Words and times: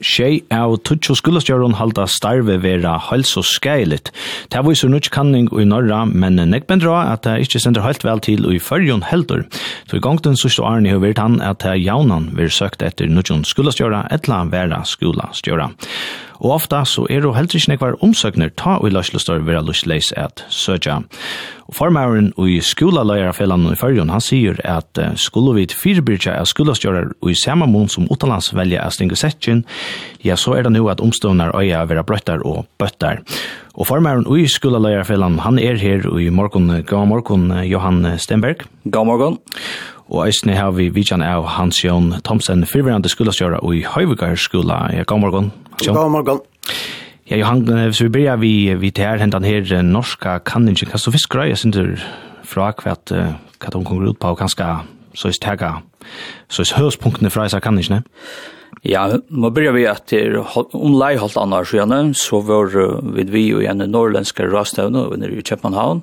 Tjei 0.00 0.40
av 0.48 0.78
tutsjo 0.88 1.12
skolastjøren 1.18 1.74
halda 1.76 2.06
starve 2.08 2.54
vera 2.62 2.94
hals 3.10 3.34
og 3.36 3.44
skeilit. 3.44 4.08
Det 4.48 4.62
viser 4.64 4.88
nukk 4.88 5.10
kanning 5.12 5.50
i 5.52 5.66
norra, 5.68 6.06
men 6.08 6.40
nekben 6.48 6.80
dra 6.80 7.02
at 7.12 7.26
det 7.26 7.36
ikkje 7.44 7.60
sender 7.66 7.84
helt 7.84 8.06
vel 8.06 8.22
til 8.24 8.48
i 8.48 8.56
fyrjon 8.56 9.04
heldur. 9.10 9.44
Så 9.90 9.98
i 9.98 10.00
gongten 10.00 10.32
den 10.32 10.40
sørste 10.40 10.64
åren 10.64 10.88
har 10.88 11.02
vært 11.04 11.20
han 11.20 11.36
at 11.44 11.60
det 11.66 11.76
jaunan 11.84 12.30
vil 12.38 12.48
søkt 12.48 12.80
etter 12.80 13.12
nukkjon 13.12 13.44
skolastjøra 13.44 14.06
etla 14.16 14.46
vera 14.48 14.80
skolastjøra. 14.88 15.68
Og 16.40 16.54
ofta 16.56 16.86
så 16.88 17.04
er 17.12 17.20
det 17.20 17.34
heldur 17.36 17.60
ikke 17.60 17.74
nekvar 17.74 17.98
omsøkner 18.00 18.48
ta 18.56 18.78
og 18.80 18.88
i 18.88 18.94
vera 19.44 19.60
løsleis 19.60 20.14
at 20.16 20.46
søkja. 20.48 21.02
Og 21.70 21.76
formæren 21.78 22.32
i 22.42 22.56
skolaløyerfellene 22.66 23.70
i 23.70 23.78
Førjon, 23.78 24.10
han 24.10 24.22
sier 24.24 24.56
at 24.66 24.98
uh, 24.98 25.12
skulle 25.14 25.52
vi 25.54 25.68
fyrbyrja 25.70 26.34
av 26.40 26.48
skolastjører 26.50 27.12
og 27.22 27.30
i 27.30 27.36
samme 27.38 27.68
mån 27.70 27.86
som 27.92 28.08
utenlands 28.10 28.50
velja 28.58 28.82
av 28.82 28.90
stinge 28.96 29.14
setjen, 29.14 29.62
ja, 30.26 30.34
så 30.34 30.56
er 30.58 30.66
det 30.66 30.72
nå 30.74 30.82
at 30.90 31.02
omstånar 31.04 31.54
øya 31.54 31.84
vera 31.86 32.02
brøttar 32.02 32.42
og 32.42 32.66
bøttar. 32.82 33.22
Og 33.78 33.86
formæren 33.86 34.26
i 34.34 34.48
skolaløyerfellene, 34.50 35.44
han 35.46 35.62
er 35.62 35.78
her 35.78 36.10
i 36.18 36.26
morgon, 36.34 36.72
gav 36.82 37.06
morgon, 37.06 37.46
Johan 37.62 38.02
Stenberg. 38.18 38.66
Gav 38.90 39.06
morgon. 39.06 39.38
Og 40.10 40.24
eisne 40.26 40.58
har 40.58 40.74
vi 40.74 40.88
vidjan 40.90 41.22
av 41.22 41.46
Hans 41.54 41.84
Jon 41.84 42.16
Thomsen, 42.26 42.66
fyrverande 42.66 43.12
skolastjører 43.12 43.62
i 43.70 43.84
Høyvigar 43.86 44.34
skola. 44.34 44.88
Ja, 44.90 45.06
god 45.06 45.22
morgon. 45.22 45.52
God 45.86 46.10
morgon. 46.18 46.42
Ja, 47.30 47.36
Johan, 47.36 47.62
hvis 47.62 48.00
vi 48.02 48.08
börjar 48.08 48.36
vi, 48.36 48.74
vi 48.74 48.90
till 48.90 49.04
här 49.04 49.18
hentan 49.18 49.44
her 49.44 49.82
norska 49.82 50.38
kanningen, 50.38 50.74
kan 50.74 50.98
så 50.98 51.12
fiskar 51.12 51.44
jag 51.44 51.58
synder 51.58 52.02
fra 52.42 52.72
kvart 52.72 53.12
hva 53.60 53.70
de 53.70 53.84
kommer 53.84 54.10
ut 54.10 54.18
på, 54.18 54.32
og 54.32 54.38
kanskje 54.38 54.66
så 55.14 55.28
är 55.28 55.32
tega, 55.38 55.82
så 56.48 56.62
är 56.62 56.74
høyspunktene 56.82 57.30
fra 57.30 57.44
dessa 57.44 57.60
kanningen. 57.60 58.02
Ja, 58.82 59.20
må 59.28 59.50
börjar 59.50 59.72
vi 59.72 59.86
att 59.86 60.12
om 60.72 60.98
lei 60.98 61.16
halvt 61.16 61.36
annars 61.36 61.68
sjönne, 61.68 62.14
så 62.14 62.40
var 62.40 62.66
vid 63.14 63.30
vi 63.30 63.62
i 63.62 63.66
en 63.66 63.78
norrländska 63.78 64.46
rastövna 64.46 65.06
nere 65.16 65.38
i 65.38 65.42
Kjøpmannhavn, 65.42 66.02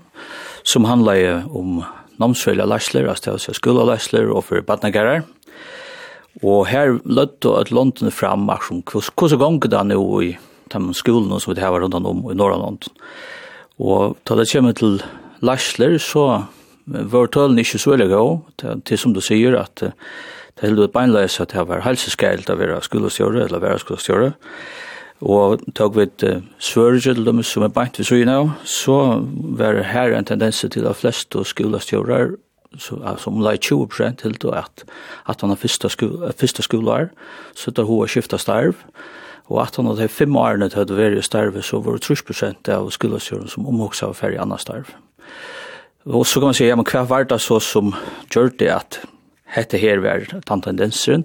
som 0.63 0.85
handlade 0.85 1.43
om 1.49 1.83
namnsfölja 2.19 2.65
lärsler, 2.65 3.03
rastövna 3.03 3.53
skola 3.53 3.83
lärsler 3.83 4.31
og 4.31 4.45
for 4.45 4.61
badnagarer. 4.61 5.23
Og 6.41 6.67
her 6.67 6.99
løtt 7.03 7.45
og 7.45 7.61
at 7.61 7.71
London 7.71 8.11
fram, 8.11 8.47
hvordan 8.47 9.39
gonger 9.39 9.67
det 9.67 9.87
nå 9.87 10.21
i 10.21 10.37
de 10.73 10.93
skolene 10.97 11.39
som 11.41 11.53
vi 11.53 11.61
har 11.61 11.79
rundt 11.81 11.95
om 11.95 12.25
i 12.31 12.35
Norrland. 12.37 12.89
Og 13.79 14.17
da 14.27 14.37
det 14.39 14.49
kommer 14.51 14.73
til 14.77 15.01
Larsler, 15.41 15.97
så 16.01 16.47
var 16.87 17.27
tølen 17.27 17.59
ikke 17.59 17.79
så 17.79 17.93
veldig 17.93 18.09
god, 18.09 18.81
til 18.85 18.97
som 18.97 19.13
du 19.13 19.21
sier, 19.21 19.57
at 19.59 19.75
det 19.81 20.65
er 20.65 20.71
helt 20.71 20.93
beinleis 20.93 21.39
at 21.43 21.53
det 21.53 21.67
var 21.69 21.85
helseskeilt 21.85 22.49
å 22.49 22.57
være 22.57 22.81
skolestjøre, 22.81 23.45
eller 23.45 23.61
være 23.61 23.83
skolestjøre, 23.83 24.31
og 25.27 25.61
tog 25.75 25.95
vi 25.97 26.05
et 26.05 26.25
svørge 26.61 27.13
til 27.13 27.25
dem 27.25 27.41
som 27.45 27.65
er 27.65 27.73
beint 27.73 27.97
ved 27.97 28.05
søgene 28.05 28.35
av, 28.37 28.51
så 28.63 28.97
var 29.57 29.77
det 29.77 29.89
her 29.91 30.13
en 30.13 30.25
tendens 30.25 30.61
til 30.61 30.85
at 30.89 30.99
fleste 30.99 31.43
skolestjører 31.45 32.35
så 32.77 32.99
alltså 33.03 33.29
om 33.29 33.41
like 33.41 33.63
20 33.63 33.87
procent 33.87 34.19
til 34.19 34.33
då 34.33 34.51
att 34.51 34.85
att 35.23 35.41
han 35.41 35.49
har 35.49 35.57
första 35.57 35.89
skola 35.89 36.31
första 36.37 36.61
skola 36.61 37.09
så 37.55 37.71
där 37.71 37.83
har 37.83 38.07
skiftar 38.07 38.37
starv. 38.37 38.75
Og 39.47 39.61
at 39.63 39.77
han 39.79 39.87
hadde 39.87 40.09
fem 40.11 40.35
årene 40.35 40.69
til 40.71 40.83
å 40.83 40.97
være 40.97 41.21
i 41.21 41.25
starve, 41.25 41.63
så 41.63 41.79
var 41.83 41.97
det 41.97 42.07
30 42.07 42.71
av 42.75 42.89
skolestjøren 42.91 43.51
som 43.51 43.67
omhoksa 43.69 44.09
var 44.11 44.19
ferdig 44.19 44.41
annan 44.43 44.59
starve. 44.59 44.97
Og 46.07 46.25
så 46.27 46.39
kan 46.39 46.51
man 46.51 46.57
si, 46.57 46.67
ja, 46.67 46.75
men 46.79 46.87
hva 46.87 47.03
var 47.07 47.27
det 47.27 47.39
så 47.43 47.59
som 47.63 47.93
gjør 48.31 48.51
det 48.59 48.71
at 48.71 48.99
hette 49.55 49.79
her 49.79 50.01
var 50.03 50.25
den 50.27 50.61
tendensen, 50.63 51.23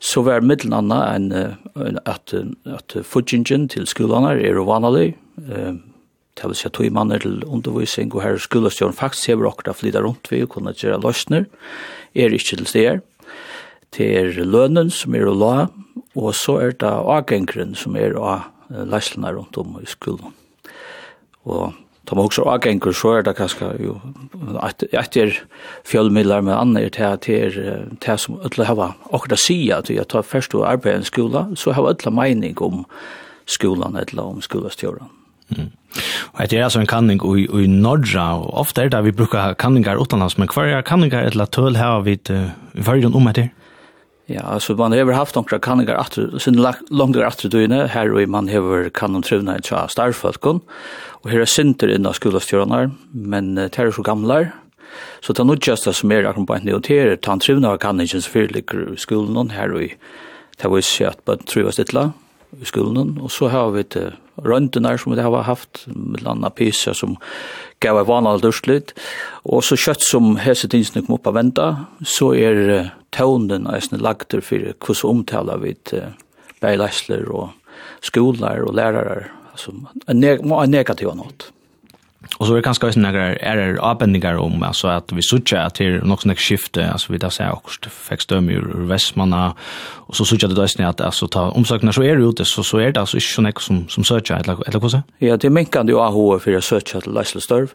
så 0.00 0.22
var 0.24 0.44
middelen 0.44 0.76
annet 0.76 1.32
enn 1.80 1.98
at, 2.04 2.34
at 2.68 2.96
fudgingen 3.08 3.66
til 3.72 3.88
skolene 3.88 4.34
er 4.36 4.60
vanlig, 4.60 5.14
uvanlig, 5.40 5.80
det 6.34 6.48
vil 6.50 6.58
si 6.58 6.66
at 6.66 6.74
tog 6.74 6.90
manner 6.92 7.22
til 7.22 7.42
undervisning, 7.46 8.10
og 8.12 8.24
her 8.24 8.40
skolestjøren 8.42 8.96
faktisk 8.96 9.30
hever 9.30 9.48
okra 9.52 9.74
flytta 9.76 10.02
rundt 10.02 10.30
vi 10.32 10.42
og 10.42 10.50
kunne 10.56 10.74
gjøre 10.74 11.00
løsner, 11.02 11.46
er 12.14 12.34
ikke 12.34 12.58
til 12.58 12.66
steder. 12.66 13.02
Det 13.94 14.08
er 14.18 14.40
lønnen 14.42 14.90
som 14.90 15.14
er 15.14 15.28
å 15.30 15.36
la, 15.38 15.68
Og 16.14 16.34
så 16.38 16.58
er 16.62 16.76
det 16.78 16.90
avgengren 16.90 17.74
som 17.78 17.96
er 17.96 18.14
av 18.18 18.50
leislene 18.70 19.32
rundt 19.34 19.56
om 19.60 19.78
i 19.82 19.88
skolen. 19.90 20.34
Og 21.44 21.72
Da 22.04 22.14
man 22.14 22.26
også 22.28 22.42
avgengur, 22.44 22.92
så 22.92 23.14
er 23.16 23.22
det 23.24 23.32
kanskje 23.38 23.70
jo, 23.80 23.94
etter 24.92 25.38
fjallmidlar 25.88 26.42
med 26.44 26.52
andre 26.52 26.88
til 26.92 27.06
at 27.08 27.24
det 27.24 27.38
er 27.40 27.86
det 28.04 28.16
som 28.20 28.36
ødla 28.44 28.66
har 28.68 28.82
akkurat 29.08 29.38
å 29.38 29.40
si 29.40 29.56
at 29.72 29.88
jeg 29.88 30.04
tar 30.12 30.26
først 30.26 30.54
og 30.54 30.66
arbeider 30.68 31.00
i 31.00 31.08
skolen, 31.08 31.56
så 31.56 31.72
hava 31.72 31.94
ødla 31.94 32.12
mening 32.12 32.60
om 32.60 32.84
skolen 33.48 33.96
eller 33.96 34.22
om 34.22 34.42
skolestjøren. 34.44 35.08
Mm. 35.56 35.72
Og 36.34 36.50
det 36.50 36.58
er 36.58 36.66
altså 36.66 36.82
en 36.82 36.90
kanning 36.90 37.24
i, 37.24 37.46
i 37.48 37.66
Norra, 37.72 38.26
og 38.36 38.52
ofte 38.66 38.84
er 38.84 38.92
det 38.92 39.04
vi 39.06 39.16
bruker 39.16 39.56
kanningar 39.56 39.96
utenlands, 39.96 40.36
men 40.36 40.52
hva 40.52 40.66
er 40.68 40.84
kanningar 40.84 41.24
eller 41.24 41.48
tøl 41.48 41.80
hava 41.80 42.02
vi 42.04 42.18
i 42.20 42.84
fargen 42.84 43.16
om 43.16 43.32
etter? 43.32 43.48
Ja, 44.26 44.40
altså 44.54 44.72
man 44.78 44.94
har 44.96 45.10
haft 45.12 45.36
noen 45.36 45.60
kanningar 45.60 45.98
atter, 46.00 46.30
sin 46.40 46.56
langt 46.56 47.16
atter 47.20 47.50
døgnet, 47.52 47.90
her 47.92 48.08
og 48.08 48.30
man 48.32 48.48
har 48.48 48.88
kanon 48.96 49.24
trivna 49.24 49.58
i 49.58 49.64
tja 49.64 49.84
starfolkon, 49.92 50.62
og 51.20 51.32
her 51.32 51.44
er 51.44 51.50
sinter 51.50 51.92
inna 51.92 52.14
skolastjørene, 52.16 52.86
men 53.12 53.54
det 53.58 53.76
er 53.76 53.92
så 53.92 54.04
gamlar, 54.06 54.54
så 55.20 55.34
det 55.34 55.42
er 55.42 55.50
nødgjeste 55.50 55.92
som 55.92 56.12
er 56.14 56.24
akkurat 56.24 56.48
på 56.48 56.56
en 56.56 56.68
neotere, 56.70 57.18
ta 57.20 57.36
en 57.36 57.44
trivna 57.44 57.74
av 57.74 57.82
kaningen 57.84 58.24
som 58.24 58.32
fyrlikker 58.32 58.94
i 58.94 59.00
skolen 59.00 59.52
her 59.52 59.76
og 59.76 59.92
det 60.54 60.70
var 60.70 60.80
ikke 60.80 61.10
at 61.10 61.24
man 61.26 61.44
trivas 61.50 61.80
litt 61.80 61.92
i 62.60 62.68
skolen, 62.68 63.16
og 63.22 63.32
så 63.32 63.48
har 63.52 63.72
vi 63.74 63.84
det 63.94 64.12
røntgenar 64.44 64.98
som 64.98 65.14
vi 65.14 65.22
har 65.22 65.46
haft, 65.46 65.84
med 65.86 66.22
landa 66.24 66.50
PISA 66.50 66.94
som 66.94 67.16
gav 67.84 67.98
en 68.00 68.08
vanlig 68.08 68.42
dørslit, 68.42 68.94
og 69.44 69.64
så 69.64 69.78
kjøtt 69.78 70.04
som 70.04 70.36
hese 70.42 70.68
tinsene 70.70 71.04
kom 71.04 71.18
opp 71.18 71.28
av 71.30 71.38
venda, 71.38 71.68
så 72.02 72.32
er 72.34 72.90
tånden 73.14 73.68
eisne 73.70 74.00
lagter 74.02 74.42
for 74.42 74.72
hvordan 74.74 75.10
omtaler 75.10 75.62
vi 75.62 75.74
til 75.86 76.14
beileisler 76.64 77.28
og 77.30 77.52
skolar 78.04 78.64
og 78.64 78.74
lærere, 78.76 79.28
altså 79.52 79.74
en, 80.08 80.20
neg 80.20 80.42
en 80.44 80.72
negativ 80.72 81.12
nåt. 81.14 81.50
Och 82.36 82.46
så 82.46 82.52
är 82.52 82.56
det 82.56 82.62
kanske 82.62 82.86
också 82.86 83.00
några 83.00 83.36
är 83.36 83.56
det 83.56 83.80
avbändningar 83.80 84.34
om 84.34 84.62
alltså 84.62 84.88
att 84.88 85.12
vi 85.12 85.22
söker 85.22 85.56
att 85.56 85.74
det 85.74 85.86
är 85.86 86.00
något 86.00 86.20
sånt 86.20 86.38
skifte 86.38 86.90
alltså 86.90 87.12
vi 87.12 87.18
där 87.18 87.30
säger 87.30 87.52
också 87.52 87.90
fick 87.90 88.20
stöm 88.20 88.48
ur 88.48 88.86
Västmanna 88.88 89.54
och 90.06 90.16
så 90.16 90.24
söker 90.24 90.48
det 90.48 90.54
då 90.54 90.68
snart 90.68 91.00
alltså 91.00 91.28
ta 91.28 91.50
omsökna 91.50 91.92
så 91.92 92.02
är 92.02 92.16
det 92.16 92.22
ute 92.22 92.44
så 92.44 92.62
så 92.62 92.78
är 92.78 92.92
det 92.92 93.00
alltså 93.00 93.16
inte 93.16 93.40
något 93.40 93.62
som 93.62 93.88
som 93.88 94.04
söker 94.04 94.34
eller 94.34 94.68
eller 94.68 94.80
vad 94.80 94.90
så? 94.90 95.02
Ja, 95.18 95.36
det 95.36 95.50
minkande 95.50 95.92
ju 95.92 95.98
AH 95.98 96.38
för 96.38 96.56
att 96.56 96.64
söka 96.64 97.00
till 97.00 97.12
Leslie 97.12 97.40
Störv. 97.40 97.68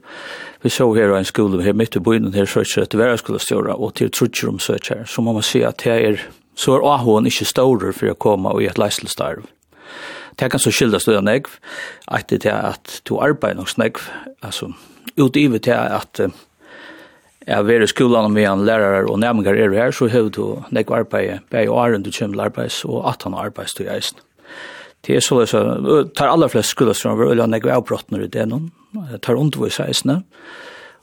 Vi 0.62 0.70
såg 0.70 0.98
här 0.98 1.18
en 1.18 1.26
skola 1.26 1.64
här 1.64 1.74
mitt 1.74 1.96
i 1.96 2.00
byn 2.00 2.34
här 2.34 2.46
söker 2.46 2.82
att 2.82 2.94
vara 2.94 3.18
skulle 3.18 3.40
störa 3.40 3.74
och 3.74 3.94
till 3.94 4.12
trutcher 4.12 4.50
om 4.50 4.60
söker 4.60 5.06
så 5.08 5.22
man 5.22 5.34
måste 5.34 5.52
se 5.52 5.66
att 5.66 5.78
det 5.78 5.90
är 5.90 6.22
så 6.56 6.76
är 6.76 6.96
AH 6.96 7.18
inte 7.18 7.46
större 7.46 7.94
för 7.94 8.08
att 8.08 8.20
komma 8.20 8.50
och 8.52 8.64
i 8.64 8.66
ett 8.66 8.78
Leslie 8.78 9.10
Störv 9.10 9.44
det 10.40 10.52
kan 10.52 10.60
så 10.60 10.72
skildas 10.72 11.06
det 11.06 11.20
negv, 11.24 11.50
at 12.08 12.30
det 12.30 12.46
er 12.46 12.72
at 12.72 13.02
du 13.08 13.18
arbeider 13.20 13.60
nok 13.60 13.78
negv, 13.78 14.00
altså 14.42 14.72
utivet 15.18 15.64
til 15.64 15.76
at 15.76 16.22
jeg 17.48 17.66
er 17.66 17.84
i 17.84 17.88
skolan 17.88 18.32
med 18.32 18.46
en 18.46 18.66
lærere 18.66 19.10
og 19.10 19.20
nærmengar 19.20 19.58
er 19.58 19.74
her, 19.74 19.92
så 19.92 20.08
har 20.08 20.30
du 20.30 20.64
negv 20.72 20.92
arbeid, 20.94 21.40
bare 21.52 21.70
og 21.70 21.78
åren 21.78 22.04
du 22.04 22.12
kommer 22.12 22.36
til 22.36 22.46
arbeids, 22.46 22.86
og 22.86 23.10
at 23.10 23.24
han 23.24 23.34
arbeids 23.34 23.74
til 23.74 23.88
eisen. 23.88 24.18
Det 25.06 25.16
er 25.16 25.20
så 25.20 25.46
såleis, 25.46 26.12
tar 26.16 26.30
aller 26.30 26.48
flest 26.48 26.70
skolas 26.70 27.02
fra, 27.02 27.16
og 27.16 27.50
negv 27.50 27.68
avbrottner 27.68 28.24
i 28.24 28.28
det 28.28 28.46
noen, 28.48 28.72
tar 29.22 29.40
undervis 29.40 29.80
eisene, 29.80 30.22
og 30.22 30.24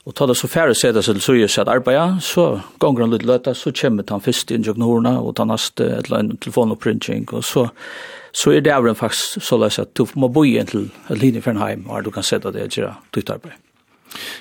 Og 0.07 0.15
ta 0.15 0.23
det 0.29 0.37
så 0.39 0.47
færre 0.47 0.75
sida 0.77 1.01
seg 1.03 1.17
til 1.17 1.23
suger 1.25 1.49
seg 1.51 1.65
at 1.65 1.73
arbeida, 1.73 2.05
så 2.23 2.61
gonger 2.79 3.03
han 3.03 3.11
litt 3.11 3.25
løta, 3.27 3.51
så 3.51 3.73
kommer 3.75 4.07
han 4.07 4.23
først 4.23 4.53
inn 4.55 4.63
i 4.63 4.75
horna, 4.79 5.17
og 5.19 5.35
ta 5.35 5.43
neste 5.43 5.83
et 5.83 6.07
eller 6.07 6.21
annet 6.21 6.39
telefonopprinting, 6.45 7.25
og 7.35 7.43
så, 7.43 7.65
så 8.31 8.53
er 8.55 8.63
det 8.63 8.71
avren 8.71 8.95
faktisk 8.95 9.43
så 9.43 9.59
løs 9.59 9.79
at 9.83 9.91
du 9.99 10.05
må 10.15 10.29
bo 10.31 10.45
inn 10.47 10.69
til 10.69 10.87
et 11.11 11.19
linje 11.19 11.43
for 11.43 11.51
en 11.51 11.59
heim, 11.59 11.83
og 11.91 12.07
du 12.07 12.11
kan 12.15 12.23
sida 12.23 12.53
det 12.55 12.69
og 12.69 12.79
gjøre 12.79 12.93
ditt 13.17 13.33
arbeid. 13.33 13.59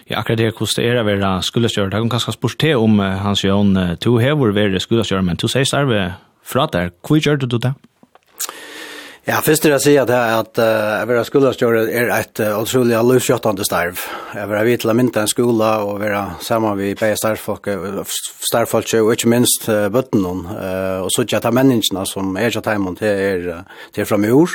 Ja, 0.07 0.21
akkurat 0.21 0.39
det 0.39 0.53
hvordan 0.55 0.77
det 0.79 0.87
er 0.87 1.01
å 1.01 1.05
være 1.09 1.33
skuldestjøren. 1.43 1.91
Jeg 1.91 2.05
kan 2.05 2.15
kanskje 2.15 2.37
spørre 2.37 2.61
til 2.63 2.87
om 2.87 3.03
Hans 3.03 3.43
Jørgen, 3.43 3.75
to 3.99 4.17
hever 4.23 4.55
være 4.55 4.81
skuldestjøren, 4.81 5.27
men 5.27 5.43
to 5.43 5.51
sier 5.51 5.67
starve 5.67 6.13
fra 6.47 6.69
der. 6.71 6.95
Hvor 7.03 7.19
gjør 7.19 7.43
du 7.43 7.59
det? 7.59 7.75
Ja, 9.27 9.41
først 9.43 9.65
vil 9.65 9.73
jeg 9.75 9.83
si 9.83 9.93
at, 9.99 10.11
at 10.15 10.59
uh, 10.63 10.65
jeg 11.01 11.07
vil 11.11 11.25
skolestjøre 11.27 11.81
er 11.91 12.13
et 12.15 12.41
uh, 12.45 12.61
utrolig 12.61 12.95
løsgjøttende 12.95 13.65
starv. 13.67 14.05
Jeg 14.37 14.47
vil 14.47 14.55
ha 14.55 14.61
vidt 14.69 14.85
til 14.85 14.93
å 14.93 14.95
mynte 14.95 15.25
en 15.25 15.33
skole 15.33 15.71
og 15.83 15.99
være 15.99 16.21
sammen 16.47 16.79
med 16.79 16.95
begge 17.01 17.19
starvfolk, 17.19 17.67
starvfolk 18.47 18.95
og 19.01 19.11
ikke 19.17 19.33
minst 19.33 19.67
uh, 19.67 19.89
bøttene. 19.91 20.31
Uh, 20.47 21.03
og 21.03 21.11
så 21.11 21.27
ikke 21.27 21.41
at 21.43 21.59
menneskene 21.59 22.07
som 22.07 22.39
er 22.39 22.55
ikke 22.55 22.63
teimen 22.69 22.95
til 23.01 23.11
er, 23.11 23.51
til 23.99 24.07
fra 24.07 24.21
mor. 24.23 24.55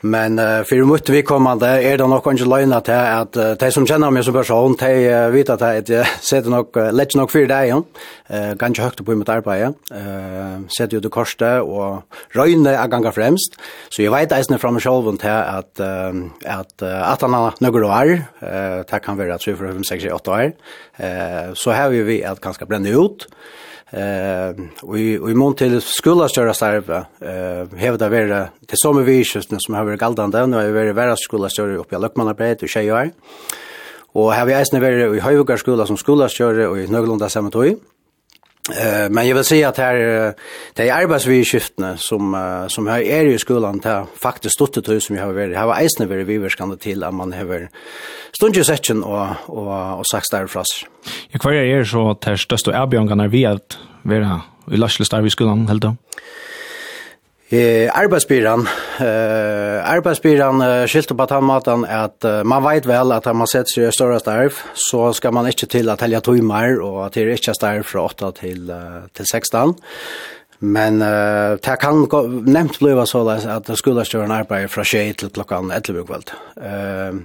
Men 0.00 0.38
uh, 0.38 0.62
för 0.64 0.84
mot 0.84 1.08
vi 1.08 1.22
kommande 1.22 1.66
är 1.66 1.98
det 1.98 2.06
nog 2.06 2.24
kanske 2.24 2.46
löjna 2.46 2.80
till 2.80 2.94
att 2.94 3.36
uh, 3.36 3.52
de 3.52 3.70
som 3.70 3.86
känner 3.86 4.10
mig 4.10 4.24
som 4.24 4.34
person, 4.34 4.76
de 4.78 5.08
uh, 5.08 5.30
vet 5.30 5.50
att 5.50 5.88
jag 5.88 6.06
sätter 6.20 6.50
nog 6.50 6.76
uh, 6.76 6.92
lätt 6.92 7.14
nog 7.14 7.30
för 7.30 7.46
dig. 7.46 7.70
Eh 8.26 8.54
ganska 8.54 8.82
högt 8.82 9.04
på 9.04 9.14
mitt 9.14 9.28
arbete. 9.28 9.74
Eh 9.90 10.60
sätter 10.78 10.94
ju 10.94 11.00
det 11.00 11.08
korste 11.08 11.60
och 11.60 12.02
röjne 12.30 12.70
är 12.70 12.88
ganska 12.88 13.12
främst. 13.12 13.54
Så 13.88 14.02
jag 14.02 14.12
vet 14.12 14.32
att 14.32 14.50
ens 14.50 14.62
från 14.62 14.80
själv 14.80 15.16
till 15.16 15.30
att 15.30 15.80
uh, 15.80 16.56
att 16.58 16.82
uh, 16.82 17.12
att 17.12 17.20
han 17.20 17.34
har 17.34 17.54
några 17.58 17.86
år. 17.86 18.22
Eh 18.40 18.82
tack 18.82 19.04
kan 19.04 19.16
vara 19.16 19.34
att 19.34 19.42
så 19.42 19.56
för 19.56 19.66
5 19.66 19.84
6 19.84 20.04
8 20.12 20.30
år. 20.30 20.52
Eh 20.96 21.54
så 21.54 21.70
har 21.72 21.88
vi 21.88 22.02
vi 22.02 22.24
att 22.24 22.40
ganska 22.40 22.66
bränna 22.66 22.88
ut 22.88 23.26
eh 23.90 24.54
vi 24.92 25.18
vi 25.18 25.34
mån 25.34 25.54
till 25.54 25.80
skola 25.80 26.28
störa 26.28 26.54
starva 26.54 27.06
eh 27.20 27.78
hävda 27.78 28.08
vara 28.08 28.48
till 28.66 28.78
som 28.78 29.04
vi 29.04 29.24
just 29.34 29.50
som 29.58 29.74
har 29.74 29.84
varit 29.84 30.00
galdande 30.00 30.46
nu 30.46 30.56
har 30.56 30.64
vi 30.64 30.92
vara 30.92 31.16
skola 31.16 31.48
störa 31.48 31.76
upp 31.76 31.92
i 31.92 31.98
Lökmanna 31.98 32.34
och 32.62 32.68
tjejer. 32.68 33.10
Och 34.12 34.32
här 34.32 34.46
vi 34.46 34.52
är 34.52 34.64
snävare 34.64 35.16
i 35.16 35.20
Höjvågar 35.20 35.56
skola 35.56 35.86
som 35.86 35.96
skola 35.96 36.28
störa 36.28 36.70
och 36.70 36.78
i 36.78 36.86
Nöglunda 36.86 37.28
samma 37.28 37.50
tog. 37.50 37.76
Eh 38.70 39.10
men 39.10 39.28
jag 39.28 39.34
vill 39.34 39.44
säga 39.44 39.68
att 39.68 39.76
här 39.76 39.94
det 40.74 40.88
är 40.88 41.02
arbetsviskiftene 41.02 41.94
som 41.96 42.66
som 42.68 42.86
här 42.86 43.00
är 43.00 43.22
ju 43.22 43.38
skolan 43.38 43.78
där 43.78 44.06
faktiskt 44.16 44.54
stått 44.54 44.74
det 44.74 44.88
hus 44.88 45.06
som 45.06 45.16
jag 45.16 45.24
har 45.24 45.32
varit. 45.32 45.56
Har 45.56 45.66
var 45.66 45.80
eisne 45.80 46.06
vi 46.06 46.24
viverskande 46.24 46.76
till 46.76 47.04
att 47.04 47.14
man 47.14 47.32
har 47.32 47.68
stundet 48.32 48.66
session 48.66 49.02
och 49.02 49.26
och 49.46 49.98
och 49.98 50.06
sagt 50.06 50.30
där 50.30 50.46
för 50.46 50.60
oss. 50.60 50.84
Jag 51.30 51.40
kvar 51.40 51.52
är 51.52 51.84
så 51.84 52.10
att 52.10 52.20
det 52.20 52.38
största 52.38 52.82
erbjudandet 52.82 53.30
vi 53.30 53.46
att 53.46 53.78
vara 54.02 54.42
i 54.72 54.76
Larsles 54.76 55.12
vi 55.12 55.30
skolan 55.30 55.68
helt 55.68 55.82
då. 55.82 55.96
Eh 57.50 57.98
arbetsbyrån 57.98 58.66
eh 59.00 59.90
arbetsbyrån 59.94 60.60
eh, 60.60 60.86
skilt 60.86 61.16
på 61.16 61.22
att 61.22 61.44
maten 61.44 61.84
att 61.84 62.24
eh, 62.24 62.44
man 62.44 62.64
vet 62.64 62.86
väl 62.86 63.12
att 63.12 63.24
man 63.36 63.46
sätter 63.46 63.72
sig 63.74 63.88
i 63.88 63.92
större 63.92 64.20
starv 64.20 64.52
så 64.74 65.12
ska 65.12 65.30
man 65.30 65.46
inte 65.46 65.66
till 65.66 65.88
att 65.88 66.00
helja 66.00 66.20
timmar 66.20 66.80
och 66.80 67.06
att 67.06 67.12
det 67.12 67.22
är 67.22 67.28
inte 67.28 67.54
starv 67.54 67.82
från 67.82 68.04
8 68.04 68.32
till 68.32 68.72
till 69.12 69.24
16. 69.26 69.74
Men 70.58 71.02
eh 71.02 71.52
uh, 71.52 71.58
det 71.62 71.76
kan 71.80 72.08
nämnt 72.44 72.78
bliva 72.78 73.06
så 73.06 73.28
att 73.28 73.64
det 73.66 73.76
skulle 73.76 74.04
stå 74.04 74.20
en 74.20 74.30
arbete 74.30 74.68
från 74.68 74.84
6 74.84 75.16
till 75.16 75.30
klockan 75.30 75.70
11 75.70 76.04
kväll. 76.06 76.22
Eh 76.62 77.08
uh, 77.08 77.20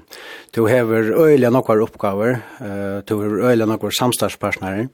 du 0.52 0.62
har 0.62 1.30
öliga 1.30 1.50
några 1.50 1.81
uppgifter, 1.84 2.30
eh 2.60 3.04
du 3.06 3.16
har 3.16 3.50
öliga 3.50 3.66
några 3.66 3.92
samstarvspartner. 3.92 4.88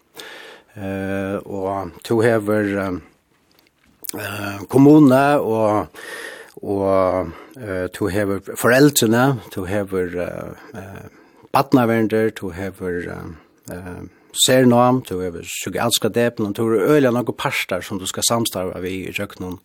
Eh 0.73 1.35
och 1.35 1.87
du 2.07 2.13
har 2.13 2.99
eh, 4.15 4.65
kommune 4.69 5.23
og 5.39 5.87
og 6.59 7.31
uh, 7.55 7.87
to 7.95 8.09
have 8.11 8.41
foreldrene, 8.59 9.39
to 9.51 9.63
have 9.63 9.93
uh, 9.95 11.07
partnervernder, 11.53 12.29
to 12.35 12.49
have 12.49 12.81
uh, 12.81 14.03
ser 14.33 14.67
noam, 14.67 15.01
have 15.07 15.41
er 15.41 15.47
psykiatriska 15.47 16.11
depen, 16.13 16.49
og 16.49 16.55
to 16.57 16.67
er 16.67 16.93
øyla 16.95 17.11
nokre 17.13 17.35
pastar 17.37 17.81
som 17.85 17.99
du 17.99 18.05
skal 18.09 18.25
samstarva 18.27 18.81
vi 18.83 18.95
i 19.05 19.15
røkken, 19.15 19.57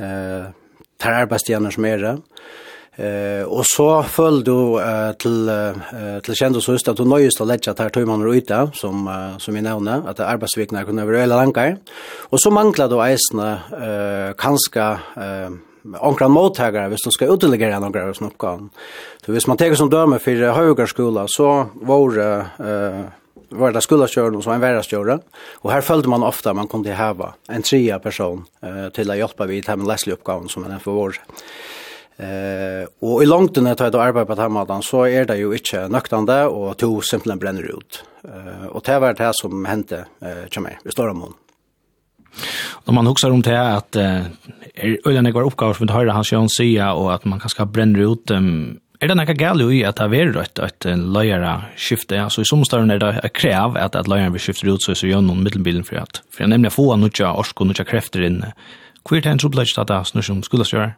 eh, 0.00 0.50
tar 0.98 1.20
arbeidsstjener 1.22 1.74
som 1.74 1.84
er 1.84 2.02
det, 2.02 2.14
Eh 2.98 3.44
och 3.46 3.66
så 3.66 4.02
föll 4.02 4.44
du 4.44 4.80
eh, 4.80 5.12
till 5.12 5.48
eh, 5.48 6.20
till 6.22 6.34
kändes 6.34 6.64
så 6.64 6.72
att 6.74 6.96
du 6.96 7.04
nöjst 7.04 7.40
att 7.40 7.46
lägga 7.46 7.74
där 7.74 7.88
två 7.88 8.06
månader 8.06 8.34
ute 8.34 8.70
som 8.74 8.96
som 9.38 9.56
i 9.56 9.62
nämnde 9.62 10.02
att 10.06 10.20
arbetsveckorna 10.20 10.84
kunde 10.84 11.04
vara 11.04 11.22
eller 11.22 11.44
långa. 11.44 11.76
Och 12.30 12.40
så 12.40 12.50
manglade 12.50 12.94
då 12.94 13.08
isna 13.08 13.52
eh 13.72 14.34
kanske 14.38 14.80
eh 15.16 15.50
onkran 16.00 16.30
mottagare 16.30 16.88
hvis 16.88 17.04
du 17.04 17.10
skal 17.10 17.32
utdelegere 17.34 17.80
några 17.80 18.08
av 18.08 18.12
som 18.12 18.26
oppgaven. 18.26 18.70
Så 19.24 19.32
hvis 19.32 19.46
man 19.46 19.56
tenker 19.56 19.76
som 19.76 19.90
døme 19.90 20.18
for 20.18 20.52
høygarskola, 20.56 21.26
så 21.28 21.68
var 21.74 22.18
eh, 22.18 23.04
var 23.50 23.72
det 23.72 23.82
skolakjøren 23.82 24.36
og 24.36 24.44
så 24.44 24.52
en 24.52 24.62
verreskjøren. 24.62 25.22
Og 25.62 25.72
her 25.72 25.84
følte 25.84 26.08
man 26.08 26.26
ofta 26.26 26.52
man 26.52 26.68
kom 26.68 26.84
til 26.84 26.92
en 26.92 27.62
tredje 27.62 27.98
person 27.98 28.44
eh, 28.62 28.88
til 28.92 29.10
å 29.10 29.16
hjelpe 29.16 29.46
vidt 29.48 29.68
her 29.68 29.76
med 29.76 29.88
leselig 29.88 30.18
oppgaven 30.18 30.48
som 30.48 30.62
man 30.62 30.76
er 30.76 30.82
for 30.84 30.92
vår. 30.92 31.20
Eh, 32.18 32.88
och 33.00 33.22
i 33.22 33.26
långt 33.26 33.56
när 33.56 33.70
jag 33.70 33.78
tar 33.78 34.00
arbete 34.00 34.26
på 34.26 34.34
den 34.34 34.52
måten, 34.52 34.82
så 34.82 35.06
är 35.06 35.24
det 35.24 35.36
ju 35.36 35.52
inte 35.52 35.88
nöktande 35.88 36.44
och 36.44 36.76
to 36.76 37.00
simpelthen 37.00 37.38
bränner 37.38 37.62
ut. 37.62 38.04
Eh, 38.24 38.66
och 38.66 38.82
det 38.86 38.98
var 38.98 39.14
det 39.14 39.30
som 39.34 39.64
hände 39.64 40.04
eh, 40.20 40.48
till 40.50 40.60
mig. 40.60 40.78
Vi 40.84 40.90
står 40.90 41.08
om 41.08 41.20
hon. 41.20 41.34
Om 42.84 42.94
man 42.94 43.06
huxar 43.06 43.30
om 43.30 43.42
det 43.42 43.76
att 43.76 43.96
eh, 43.96 44.26
er 44.74 44.96
øyne 45.06 45.32
går 45.32 45.42
oppgaver 45.42 45.74
som 45.74 45.86
du 45.86 45.92
hører 45.92 46.12
hans 46.12 46.32
Jørgen 46.32 46.48
säga 46.48 46.92
och 46.92 47.14
att 47.14 47.24
man 47.24 47.40
kanske 47.40 47.66
bränner 47.66 48.12
ut, 48.12 48.30
um, 48.30 48.80
er 49.00 49.08
det 49.08 49.16
noe 49.16 49.34
galt 49.34 49.62
i 49.62 49.84
at 49.84 49.96
det 49.96 50.18
er 50.18 50.38
et, 50.42 50.58
et 50.58 50.86
løyere 50.98 51.70
skifte? 51.76 52.18
Altså 52.18 52.40
i 52.40 52.44
sommerstøren 52.44 52.90
er 52.90 52.98
det 52.98 53.20
et 53.24 53.32
krev 53.32 53.76
at, 53.76 53.96
at 53.96 54.08
løyere 54.08 54.32
vil 54.32 54.40
skifte 54.40 54.70
ut, 54.70 54.82
så 54.82 55.06
gjør 55.06 55.20
noen 55.20 55.42
middelbilen 55.42 55.84
for 55.84 56.02
at, 56.02 56.22
for 56.30 56.42
jeg 56.42 56.50
nemlig 56.50 56.72
får 56.72 56.96
noe 56.96 57.32
orsk 57.32 57.60
og 57.60 57.66
noe 57.70 57.84
krefter 57.84 58.26
inn. 58.26 58.42
Hvor 59.02 59.16
er 59.16 59.20
det 59.20 59.32
en 59.32 59.38
troplegg 59.38 59.78
at 59.78 59.88
det 59.88 59.96
er 59.96 60.14
noe 60.14 60.22
som 60.22 60.42
skulle 60.42 60.66
gjøre? 60.66 60.94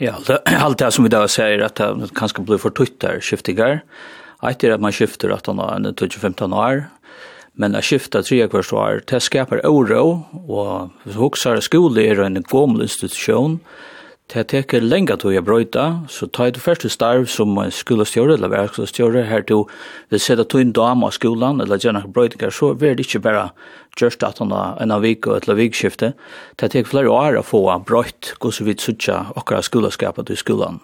Ja, 0.00 0.14
allt 0.44 0.78
det 0.78 0.90
som 0.90 1.04
vi 1.04 1.10
då 1.10 1.28
säger 1.28 1.58
att 1.58 1.74
det 1.74 2.08
kanske 2.14 2.42
blir 2.42 2.58
för 2.58 2.70
tuttar 2.70 3.20
skiftigar. 3.20 3.80
Att 4.38 4.58
det 4.58 4.70
att 4.70 4.80
man 4.80 4.92
skiftar 4.92 5.30
att 5.30 5.46
han 5.46 5.58
har 5.58 5.74
en 5.74 6.10
15 6.10 6.52
år. 6.52 6.84
Men 7.52 7.74
att 7.74 7.84
skifta 7.84 8.22
tre 8.22 8.48
kvarts 8.48 8.72
år, 8.72 9.02
det 9.06 9.20
skapar 9.20 9.60
oro. 9.64 10.22
Och 10.46 10.90
vi 11.02 11.16
också 11.16 11.60
skolan 11.60 12.04
är 12.04 12.20
en 12.20 12.42
gammal 12.42 12.82
institution. 12.82 13.54
Och 13.54 13.66
Det 14.28 14.42
teker 14.52 14.84
lenge 14.84 15.14
til 15.16 15.38
å 15.38 15.40
brøyta, 15.40 15.84
så 16.12 16.26
ta 16.28 16.50
det 16.52 16.60
første 16.60 16.90
starv 16.92 17.30
som 17.32 17.54
skolestjøre 17.72 18.34
eller 18.36 18.50
verkstjøre 18.52 19.22
her 19.24 19.46
til 19.48 19.62
vil 20.12 20.20
sette 20.20 20.44
to 20.44 20.60
en 20.60 20.74
dame 20.76 21.08
av 21.08 21.14
skolan 21.16 21.62
eller 21.64 21.80
gjerne 21.80 22.04
brøytinger, 22.12 22.52
så 22.52 22.74
vil 22.76 22.98
det 22.98 23.06
ikke 23.06 23.22
bare 23.24 23.46
gjørst 23.96 24.26
at 24.28 24.42
han 24.44 24.52
har 24.52 24.76
en 24.84 24.92
av 24.92 25.00
vik 25.06 25.30
og 25.30 25.38
et 25.38 25.48
vikskifte. 25.48 26.12
Det 26.60 26.70
teker 26.74 26.92
flere 26.92 27.08
år 27.08 27.40
å 27.40 27.46
få 27.46 27.64
brøyt, 27.88 28.34
gå 28.36 28.52
så 28.52 28.68
vidt 28.68 28.84
suttja 28.84 29.22
akkurat 29.32 29.64
skoleskapet 29.64 30.36
i 30.36 30.36
skolan. 30.36 30.82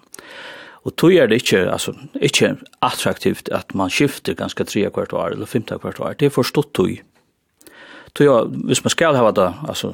Og 0.89 0.97
tog 0.97 1.13
er 1.13 1.29
det 1.29 1.43
ikke, 1.45 1.67
altså, 1.69 1.93
ikke 2.17 2.57
attraktivt 2.81 3.53
at 3.53 3.77
man 3.77 3.93
skifter 3.93 4.41
ganske 4.41 4.65
tre 4.65 4.89
kvart 4.89 5.13
år 5.13 5.37
eller 5.37 5.49
femte 5.49 5.77
kvart 5.77 6.01
år. 6.01 6.17
Det 6.17 6.33
er 6.33 6.39
forstått 6.41 6.73
tog. 6.73 6.97
Tog, 8.17 8.53
hvis 8.69 8.85
man 8.85 8.93
skal 8.93 9.21
ha 9.21 9.33
det, 9.37 9.53
altså, 9.69 9.93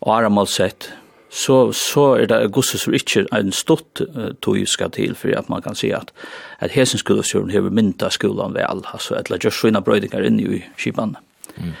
og 0.00 0.12
er 0.16 0.32
målsett, 0.32 0.94
så 1.30 1.72
så 1.72 2.14
är 2.14 2.26
det 2.26 2.48
gosse 2.48 2.78
som 2.78 2.94
inte 2.94 3.26
en 3.32 3.52
stort 3.52 4.00
tog 4.40 4.68
ska 4.68 4.88
till 4.88 5.14
för 5.14 5.32
att 5.38 5.48
man 5.48 5.62
kan 5.62 5.74
se 5.74 5.92
att 5.92 6.12
att 6.58 6.70
hesen 6.70 6.98
skulle 6.98 7.22
se 7.22 7.38
hur 7.38 7.70
mynta 7.70 8.10
skolan 8.10 8.52
väl 8.52 8.80
alltså 8.84 9.14
eller 9.14 9.44
just 9.44 9.56
skina 9.56 9.80
brödingar 9.80 10.26
in 10.26 10.40
i 10.40 10.64
skipan. 10.76 11.16
Mm. 11.56 11.72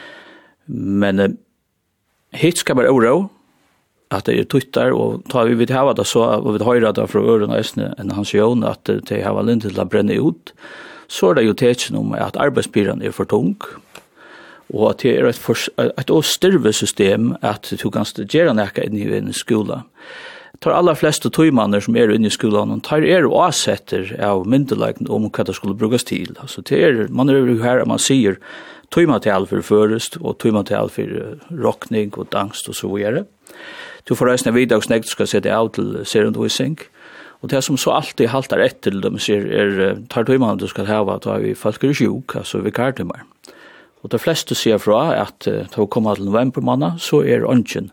Men 0.98 1.36
hit 2.32 2.58
ska 2.58 2.74
bara 2.74 2.90
oro 2.90 3.28
att 4.08 4.24
det 4.24 4.38
är 4.40 4.44
tuttar 4.44 4.90
och 4.90 5.24
tar 5.24 5.46
vi 5.46 5.54
vid 5.54 5.70
här 5.70 5.84
vad 5.84 6.06
så 6.06 6.24
och 6.24 6.54
vi 6.54 6.64
höra 6.64 6.92
det 6.92 7.06
från 7.06 7.28
öronen 7.28 7.56
nästan 7.56 7.94
en 7.98 8.10
hans 8.10 8.34
jon 8.34 8.64
att 8.64 8.84
det 8.84 9.22
har 9.22 9.34
väl 9.34 9.48
inte 9.48 9.70
la 9.70 9.84
bränna 9.84 10.12
ut 10.12 10.54
så 11.06 11.30
är 11.30 11.34
det 11.34 11.42
ju 11.42 11.54
tecken 11.54 11.96
om 11.96 12.12
att 12.12 12.36
arbetsbyrån 12.36 13.02
är 13.02 13.10
för 13.10 13.24
tung 13.24 13.56
og 14.74 14.88
at 14.90 15.02
det 15.04 15.12
er 15.14 15.28
et, 15.28 15.38
for, 15.38 15.58
et 15.78 16.10
og 16.10 16.24
styrve 16.26 16.72
system 16.74 17.34
at 17.44 17.68
du 17.70 17.90
kan 17.94 18.06
gjøre 18.06 18.54
noe 18.56 18.86
inn 18.86 18.98
i 18.98 19.06
en 19.18 19.34
skole. 19.36 19.82
Tar 20.64 20.72
aller 20.72 20.96
fleste 20.96 21.28
tøymanner 21.30 21.82
som 21.84 21.96
er 22.00 22.10
inne 22.14 22.30
i 22.30 22.32
skolan, 22.32 22.80
tar 22.80 23.04
er 23.04 23.28
og 23.28 23.50
avsetter 23.50 24.14
av 24.24 24.46
myndelagene 24.48 25.10
om 25.12 25.28
hva 25.28 25.44
det 25.44 25.54
skulle 25.58 25.76
brukes 25.76 26.06
til. 26.08 26.32
Altså, 26.40 26.64
det 26.64 26.80
er, 26.82 27.02
man 27.12 27.28
er 27.30 27.42
jo 27.44 27.58
her, 27.60 27.84
man 27.84 28.00
sier 28.00 28.40
tøymatall 28.94 29.46
for 29.50 29.62
først, 29.66 30.16
og 30.22 30.38
tøymatall 30.40 30.90
for 30.90 31.36
rockning 31.52 32.14
og 32.16 32.30
dangst 32.32 32.70
og 32.72 32.78
så 32.78 32.90
videre. 32.90 33.26
Du 34.08 34.14
får 34.14 34.32
reisende 34.32 34.56
viddagsnekt, 34.56 35.10
du 35.10 35.12
skal 35.12 35.28
sette 35.28 35.52
av 35.52 35.74
til 35.76 35.92
serundvisning. 36.08 36.78
Og 37.44 37.50
det 37.52 37.60
som 37.62 37.76
så 37.76 37.92
alltid 37.98 38.30
haltar 38.32 38.62
etter, 38.64 38.96
de 38.96 39.20
sier, 39.20 39.44
er, 39.44 40.00
tar 40.08 40.24
tøymanner 40.24 40.62
du 40.62 40.70
skal 40.72 40.88
hava, 40.88 41.18
tar 41.20 41.44
vi 41.44 41.52
folk 41.58 41.84
er 41.84 41.92
sjuk, 41.94 42.38
altså 42.40 42.64
vi 42.64 42.72
kartimer. 42.72 43.26
Mm 43.26 43.55
Og 44.06 44.12
de 44.14 44.22
fleste 44.22 44.54
sier 44.54 44.78
fra 44.78 45.08
at 45.18 45.48
uh, 45.50 45.64
til 45.72 45.82
å 45.82 45.90
komme 45.90 46.14
til 46.14 46.28
november 46.28 46.62
måned, 46.62 47.00
så 47.02 47.24
er 47.26 47.42
ånden 47.42 47.90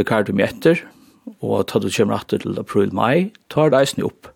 vikardium 0.00 0.40
etter, 0.40 0.80
og 1.44 1.66
ta 1.68 1.78
du 1.82 1.90
kommer 1.92 2.16
etter 2.16 2.40
til 2.40 2.56
april-mai, 2.56 3.28
tar 3.52 3.68
det 3.68 3.82
eisen 3.84 4.06
opp. 4.06 4.30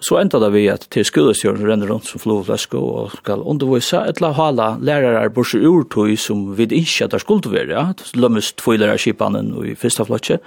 Så 0.00 0.18
enda 0.20 0.36
da 0.40 0.48
vi 0.52 0.66
at 0.68 0.86
til 0.92 1.04
skolestjøren 1.08 1.64
renner 1.64 1.88
rundt 1.88 2.08
som 2.08 2.20
flovlesko 2.20 2.80
og 2.80 3.14
skal 3.16 3.44
undervise 3.48 4.02
et 4.08 4.20
la 4.20 4.34
hala 4.36 4.74
lærere 4.84 5.30
borsi 5.32 5.60
urtøy 5.64 6.18
som 6.20 6.50
vi 6.56 6.66
ikke 6.68 7.06
at 7.06 7.14
det 7.14 7.22
skulle 7.22 7.52
være, 7.52 7.72
ja. 7.72 7.84
Lømmes 8.16 8.52
tvoi 8.60 8.76
lærerskipanen 8.80 9.54
i 9.64 9.74
første 9.76 10.04
flotje, 10.08 10.38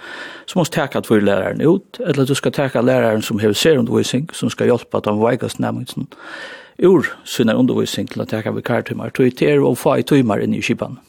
så 0.45 0.59
måst 0.59 0.73
teka 0.77 1.01
tvoi 1.05 1.21
læreren 1.25 1.65
ut, 1.65 2.01
eller 2.05 2.29
du 2.29 2.35
skal 2.37 2.53
teka 2.53 2.81
læreren 2.85 3.25
som 3.25 3.41
hever 3.41 3.57
serundervisning, 3.57 4.29
som 4.33 4.53
skal 4.53 4.69
hjelpe 4.69 5.01
at 5.01 5.09
han 5.09 5.21
veikast 5.21 5.61
nærmengsen 5.61 6.09
ur 6.79 7.07
sinne 7.27 7.55
undervisning 7.59 8.07
til 8.09 8.23
å 8.23 8.27
teka 8.29 8.53
vikartimer. 8.55 9.11
Så 9.15 9.29
det 9.29 9.47
er 9.51 9.63
å 9.63 9.75
få 9.77 9.99
i 9.99 10.07
timer 10.07 10.43
inn 10.43 10.55
i 10.55 10.63
kipan. 10.63 10.99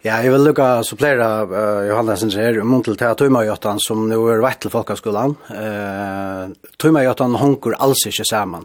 Ja, 0.00 0.16
jeg 0.24 0.32
vil 0.32 0.46
lukka 0.48 0.80
supplera 0.80 1.42
uh, 1.44 1.82
Johannes 1.84 2.22
her 2.32 2.56
om 2.62 2.70
um, 2.72 2.82
til 2.82 2.96
til 2.96 3.16
Tøymagjøttan 3.20 3.82
som 3.84 4.06
nu 4.08 4.16
er 4.32 4.40
vett 4.40 4.62
til 4.64 4.72
folkaskolan. 4.72 5.34
Uh, 5.52 6.48
Tøymagjøttan 6.80 7.36
honker 7.36 7.76
alls 7.76 8.06
ikke 8.08 8.24
saman. 8.24 8.64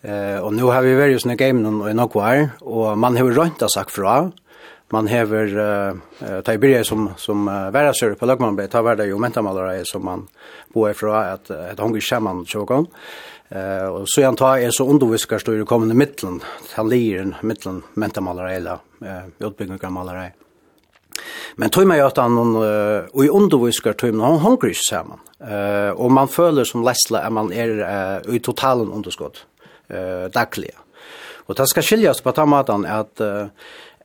Uh, 0.00 0.40
og 0.40 0.54
nu 0.56 0.70
har 0.72 0.80
vi 0.80 0.96
vært 0.96 1.20
sånne 1.20 1.36
game 1.36 1.60
i 1.60 1.92
og 1.92 2.16
og 2.62 2.96
man 2.96 3.16
har 3.16 3.36
rønta 3.36 3.68
sagt 3.68 3.92
fra. 3.92 4.30
Man 4.92 5.08
har 5.08 5.26
uh, 5.26 6.40
ta 6.40 6.54
i 6.54 6.58
byrje 6.58 6.84
som, 6.84 7.10
som 7.18 7.48
uh, 7.48 7.68
værasør 7.68 8.16
på 8.16 8.24
Løgmanbøy, 8.26 8.68
ta 8.70 8.80
hverdag 8.80 9.10
jo 9.10 9.18
mentamalere 9.18 9.84
som 9.84 10.04
man 10.04 10.26
bor 10.72 10.92
fra, 10.94 11.34
at, 11.34 11.50
at 11.50 11.80
honker 11.80 12.00
saman 12.00 12.46
tjokon. 12.46 12.86
Uh, 12.86 13.35
Eh 13.48 13.86
och 13.86 14.04
så 14.06 14.20
jag 14.20 14.36
tar 14.36 14.58
är 14.58 14.70
så 14.70 14.88
underviskar 14.88 15.38
står 15.38 15.52
det 15.52 15.64
kommande 15.64 15.94
mittlen, 15.94 16.42
taliren 16.74 17.34
mittlen 17.42 17.82
mentamalare 17.94 18.54
eller 18.54 18.78
eh 19.04 19.46
utbyggnader 19.46 19.88
malare. 19.88 20.32
Men 21.56 21.70
tror 21.70 21.84
man 21.84 21.96
ju 21.96 22.02
att 22.02 22.16
han 22.16 22.56
och 23.12 23.24
i 23.24 23.28
underviskar 23.28 23.92
tror 23.92 24.12
man 24.12 24.30
han 24.30 24.38
hungrig 24.40 24.76
samman. 24.76 25.20
Eh 25.40 25.90
och 25.90 26.12
man 26.12 26.28
följer 26.28 26.64
som 26.64 26.82
läsla 26.82 27.22
är 27.22 27.30
man 27.30 27.52
är 27.52 28.34
i 28.34 28.38
totalen 28.40 28.92
underskott 28.92 29.46
eh 29.88 30.30
dagliga. 30.32 30.78
Och 31.46 31.54
det 31.54 31.66
ska 31.66 31.82
skiljas 31.82 32.20
på 32.20 32.28
att 32.28 32.36
han 32.36 32.86
att 32.86 33.20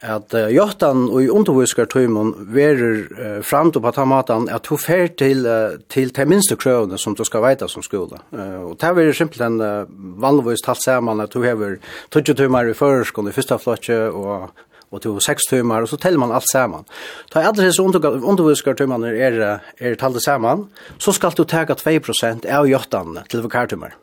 at 0.01 0.33
uh, 0.33 0.47
jotan 0.53 1.05
og 1.09 1.29
undervisker 1.29 1.85
tøymon 1.89 2.33
verer 2.53 3.03
uh, 3.11 3.41
fram 3.45 3.71
til 3.71 3.83
matan 4.09 4.47
at 4.49 4.65
du 4.65 4.77
fer 4.77 5.07
til 5.17 5.45
uh, 5.45 5.77
til 5.89 6.09
de 6.15 6.25
minste 6.25 6.55
krøvene 6.55 6.97
som 6.97 7.15
du 7.15 7.23
skal 7.23 7.43
veita 7.45 7.67
som 7.67 7.85
skole. 7.85 8.17
Uh, 8.31 8.71
og 8.71 8.79
det 8.81 8.95
verer 8.97 9.13
simpelthen 9.13 9.61
uh, 9.61 9.85
vanligvis 10.21 10.65
talt 10.65 10.83
saman 10.83 11.21
at 11.21 11.33
du 11.33 11.41
hever 11.45 11.77
20 12.11 12.35
tøymar 12.35 12.69
i 12.69 12.73
førerskånd 12.73 13.29
i 13.29 13.35
første 13.35 13.59
flotje 13.61 14.09
og 14.09 14.51
og 14.91 14.99
til 14.99 15.19
seks 15.23 15.47
tøymar, 15.47 15.85
og 15.85 15.87
så 15.87 15.95
teller 15.95 16.19
man 16.19 16.33
alt 16.35 16.49
saman. 16.51 16.83
Ta 17.31 17.45
alle 17.47 17.63
disse 17.63 17.79
undervisker 17.81 18.75
tøymene 18.75 19.13
er, 19.15 19.37
er, 19.79 19.95
talt 19.95 20.19
saman, 20.23 20.67
så 20.99 21.15
skal 21.15 21.31
du 21.37 21.45
tega 21.47 21.77
2% 21.79 22.43
av 22.51 22.67
jotan 22.67 23.21
til 23.31 23.45
vikartøymar. 23.45 23.95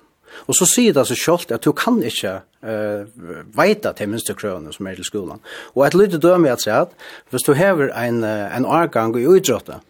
Og 0.47 0.57
så 0.59 0.69
sier 0.69 0.95
det 0.97 1.07
seg 1.09 1.21
selv 1.21 1.57
at 1.57 1.65
du 1.65 1.73
kan 1.77 1.99
ikke 2.05 2.39
uh, 2.63 3.09
veite 3.57 3.93
til 3.97 4.13
minste 4.13 4.37
krøvene 4.39 4.73
som 4.75 4.87
er 4.87 4.99
til 4.99 5.09
skolen. 5.09 5.43
Og 5.75 5.87
et 5.87 5.99
lydde 5.99 6.21
døme 6.23 6.49
er 6.49 6.59
at 6.59 6.65
sier 6.65 6.87
at 6.87 6.95
hvis 7.33 7.47
du 7.47 7.55
hever 7.59 7.93
en, 7.93 8.23
en 8.25 8.69
årgang 8.69 9.17
i 9.19 9.27
uidrottet, 9.27 9.83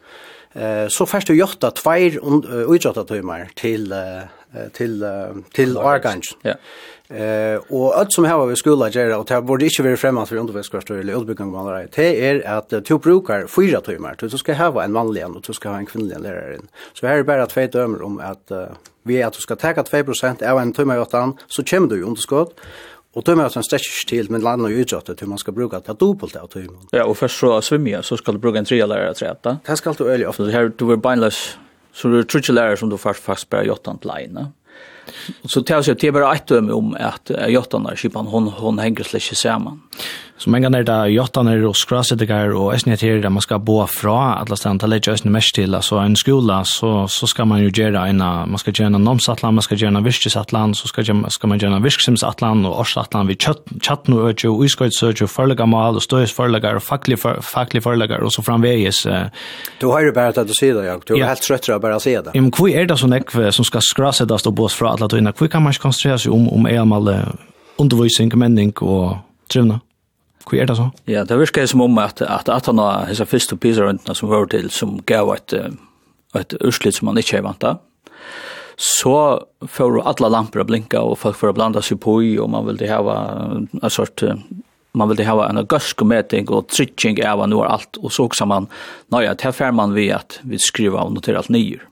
uh, 0.55 0.87
så 0.89 1.09
først 1.09 1.29
du 1.29 1.37
gjør 1.37 1.59
at 1.69 1.83
tveir 1.83 2.21
uidrottet 2.23 3.11
tøymer 3.11 3.51
til 3.59 3.93
uh, 3.93 4.27
til 4.75 5.03
til 5.55 5.77
Argange. 5.77 6.37
Ja. 6.45 6.55
Eh 7.11 7.57
og 7.73 7.95
alt 7.97 8.13
som 8.13 8.25
har 8.25 8.47
vi 8.47 8.57
skúla 8.57 8.91
gera 8.93 9.17
og 9.19 9.27
det 9.29 9.41
burde 9.47 9.65
inte 9.65 9.83
vera 9.83 9.97
fremant 9.97 10.29
för 10.29 10.37
undervisskvart 10.37 10.91
eller 10.91 11.17
utbygging 11.17 11.51
man 11.53 11.67
det 11.67 11.93
Te 11.93 12.03
er 12.03 12.43
at 12.45 12.85
to 12.85 12.99
brukar 12.99 13.47
fyra 13.47 13.81
tímar. 13.81 14.17
Du 14.21 14.39
skal 14.39 14.55
ha 14.55 14.85
en 14.85 14.93
vanligan 14.93 15.37
og 15.37 15.43
du 15.43 15.53
skal 15.53 15.73
ha 15.73 15.79
en 15.79 15.87
kvinnelig 15.87 16.21
lærari. 16.21 16.59
Så 16.95 17.07
her 17.07 17.19
er 17.19 17.23
bara 17.23 17.47
tvei 17.47 17.67
dømur 17.67 18.03
om 18.03 18.21
at 18.21 18.51
uh, 18.51 18.77
vi 19.05 19.23
at 19.23 19.33
du 19.33 19.41
skal 19.41 19.57
ta 19.57 19.73
2% 19.73 20.43
av 20.43 20.59
en 20.59 20.75
tíma 20.75 20.97
i 20.97 21.33
så 21.49 21.63
kommer 21.71 21.89
du 21.89 21.97
i 21.97 22.03
underskott. 22.03 22.53
Og 23.17 23.25
tømmer 23.25 23.45
at 23.49 23.55
han 23.55 23.63
strekker 23.63 23.89
ikke 23.89 24.09
til, 24.09 24.33
men 24.33 24.43
landet 24.43 24.67
og 24.67 24.81
utgjøttet 24.81 25.19
til 25.19 25.29
man 25.29 25.39
skal 25.39 25.55
bruke 25.57 25.81
det 25.87 26.01
dobbelt 26.01 26.37
av 26.37 26.49
tømmer. 26.49 26.85
Ja, 26.93 27.07
og 27.09 27.17
først 27.17 27.39
så 27.41 27.61
svimmer 27.61 28.03
så 28.03 28.17
skal 28.17 28.35
du 28.35 28.39
bruke 28.39 28.59
en 28.59 28.69
tre 28.69 28.77
lærer 28.77 29.13
til 29.13 29.27
dette. 29.27 29.57
Det 29.67 29.79
skal 29.79 29.95
du 29.95 30.05
øye 30.05 30.29
ofte. 30.29 30.45
Så 30.45 30.51
her, 30.51 30.69
du 30.69 30.91
er 30.93 30.97
beinløs 30.97 31.59
Så 31.99 32.09
det 32.09 32.19
är 32.19 32.23
trutje 32.23 32.55
lärare 32.55 32.77
som 32.77 32.89
du 32.89 32.99
först 32.99 33.23
fast 33.23 33.49
bär 33.49 33.63
jottan 33.63 33.99
till 33.99 34.11
lejna. 34.15 34.53
Så 35.45 35.61
det 35.61 36.05
är 36.05 36.13
bara 36.13 36.35
ett 36.35 36.47
döme 36.47 36.73
om 36.73 36.97
att 37.01 37.31
jottan 37.49 37.85
där 37.85 37.97
kipan 37.97 38.27
hon, 38.27 38.49
hon 38.49 38.79
hänger 38.79 39.05
släcker 39.05 39.35
samman. 39.35 39.83
Så 40.39 40.51
mange 40.55 40.69
er 40.71 40.85
det 40.87 40.97
jottaner 41.11 41.65
og 41.67 41.75
skrasettikar 41.75 42.53
og 42.55 42.71
esnighet 42.71 43.03
her 43.03 43.23
der 43.25 43.33
man 43.35 43.43
skal 43.43 43.59
bo 43.59 43.81
fra 43.91 44.39
alle 44.39 44.55
stedene 44.55 44.79
til 44.79 44.93
leitja 44.93 45.15
esnighet 45.17 45.35
mest 45.35 45.55
til, 45.55 45.75
Så 45.83 45.99
en 45.99 46.15
skola, 46.17 46.63
så, 46.65 47.09
så 47.11 47.27
skal 47.27 47.47
man 47.47 47.63
jo 47.63 47.71
gjøre 47.75 48.05
en, 48.09 48.19
man 48.23 48.59
skal 48.59 48.73
gjøre 48.73 48.95
en 48.95 49.03
nomsatlan, 49.03 49.55
man 49.55 49.63
skal 49.63 49.79
gjøre 49.79 49.99
en 49.99 50.05
virkesatlan, 50.05 50.75
så 50.75 50.89
skal, 50.89 51.05
gjøre, 51.05 51.31
skal 51.31 51.49
man 51.49 51.59
gjøre 51.59 51.77
en 51.77 51.83
virksimsatlan 51.83 52.65
og 52.67 52.79
årsatlan 52.85 53.27
vid 53.27 53.43
tjattno 53.83 54.29
øtjo, 54.29 54.55
uiskøytsøtjo, 54.55 55.27
forlegamal 55.27 55.99
og 55.99 56.03
støys 56.07 56.33
forlegar 56.33 56.79
og 56.79 56.87
faklig 56.87 57.83
forlegar 57.83 58.23
og 58.23 58.33
så 58.33 58.43
framvegis. 58.47 59.07
Du 59.81 59.91
har 59.91 60.07
jo 60.07 60.15
bare 60.15 60.31
at 60.31 60.47
du 60.47 60.55
sier 60.55 60.79
det, 60.79 60.87
Jakob, 60.87 61.09
du 61.09 61.17
er 61.17 61.25
ja. 61.25 61.33
helt 61.33 61.43
trøttere 61.43 61.81
av 61.81 61.83
bare 61.83 61.99
å 61.99 62.05
si 62.05 62.15
det. 62.15 62.37
Ja, 62.37 62.45
men 62.45 62.55
hvor 62.55 62.71
er 62.71 62.87
det 62.87 63.01
sånn 63.03 63.19
ekve 63.19 63.51
som 63.51 63.67
skal 63.67 63.83
skrasettast 63.83 64.47
og 64.47 64.55
bås 64.55 64.79
fra 64.79 64.95
alle 64.95 65.11
tøyna, 65.11 65.35
hvor 65.35 65.51
kan 65.51 65.67
man 65.67 65.75
ikke 65.75 65.89
konsentrere 65.89 66.23
seg 66.23 66.39
om, 66.39 66.47
om 66.55 66.71
e-amal 66.71 67.11
undervisning, 67.83 68.31
menning 68.39 68.71
og 68.79 69.19
trivna? 69.51 69.83
Hva 70.49 70.63
er 70.63 70.71
det 70.71 70.79
så? 70.79 70.89
Ja, 71.11 71.25
det 71.29 71.37
virker 71.41 71.67
som 71.69 71.85
om 71.85 71.99
at, 72.01 72.23
at 72.23 72.49
at 72.49 72.71
han 72.71 72.81
har 72.81 73.09
hessa 73.09 73.27
første 73.29 73.57
pisarøntene 73.57 74.17
som 74.17 74.31
var 74.31 74.49
til, 74.53 74.71
som 74.73 74.97
gav 75.07 75.33
et, 75.35 75.55
et 76.39 76.57
urslit 76.65 76.97
som 76.97 77.11
han 77.11 77.21
ikke 77.21 77.39
har 77.39 77.45
vant. 77.45 77.69
Så 78.79 79.13
får 79.67 80.01
alle 80.07 80.31
lamper 80.31 80.65
blinka, 80.65 81.03
og 81.03 81.19
folk 81.19 81.37
får 81.37 81.53
blanda 81.57 81.83
seg 81.83 82.01
på 82.01 82.21
i, 82.23 82.39
og 82.39 82.51
man 82.51 82.67
vil 82.69 82.87
hava 82.89 83.19
en 83.59 83.91
sort 83.91 84.25
man 84.99 85.11
ville 85.11 85.27
hava 85.27 85.49
en 85.51 85.61
gøsk 85.69 86.03
meting 86.07 86.49
og 86.51 86.71
trygging 86.73 87.21
av 87.27 87.45
noe 87.51 87.69
alt, 87.69 88.01
og 88.03 88.13
så 88.13 88.27
også 88.27 88.47
man, 88.49 88.67
nej 89.13 89.27
det 89.29 89.45
her 89.47 89.55
fer 89.55 89.75
man 89.75 89.95
vi 89.95 90.09
at 90.15 90.41
vi 90.49 90.59
skriver 90.59 91.05
og 91.05 91.15
noterer 91.15 91.43
alt 91.43 91.53
nyer 91.55 91.85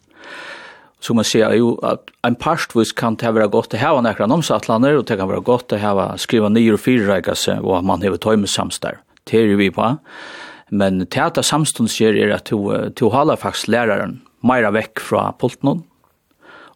så 1.00 1.14
man 1.14 1.26
ser 1.28 1.52
jo 1.58 1.74
at 1.86 2.10
en 2.24 2.36
parstvis 2.40 2.94
kan 2.96 3.18
det 3.20 3.34
være 3.36 3.50
godt 3.52 3.76
å 3.76 3.80
ha 3.80 4.00
nekran 4.02 4.32
omsattlander, 4.32 4.96
og 4.98 5.06
det 5.08 5.18
kan 5.20 5.28
være 5.28 5.44
godt 5.44 5.74
å 5.76 5.80
ha 5.82 6.06
skriva 6.20 6.48
nye 6.52 6.74
og 6.74 6.80
fyrreikase, 6.82 7.58
og 7.60 7.84
man 7.86 8.04
hever 8.04 8.20
tøyme 8.22 8.48
samstær. 8.48 9.02
Det 9.28 9.42
er 9.42 9.50
jo 9.52 9.60
vi 9.60 9.70
på. 9.74 9.90
Men 10.70 11.04
det 11.04 11.22
at 11.22 11.38
samstånd 11.44 11.90
skjer 11.92 12.16
er 12.24 12.34
at 12.38 12.50
du 12.50 13.08
hala 13.12 13.36
faktisk 13.38 13.70
læreren 13.70 14.20
meira 14.46 14.72
vekk 14.74 15.02
fra 15.02 15.28
pulten 15.38 15.84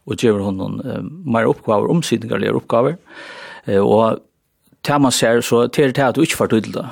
og 0.08 0.16
gjør 0.18 0.40
hun 0.42 0.58
noen 0.58 1.10
meira 1.28 1.50
oppgaver, 1.50 1.90
omsidningarlige 1.92 2.56
oppgaver, 2.56 2.96
og 3.78 4.22
det 4.86 4.98
man 5.02 5.12
ser 5.14 5.42
så 5.44 5.66
det 5.68 5.84
er 5.84 5.92
det 5.94 6.06
at 6.06 6.16
du 6.16 6.24
ikke 6.24 6.40
får 6.40 6.52
tydelig 6.54 6.86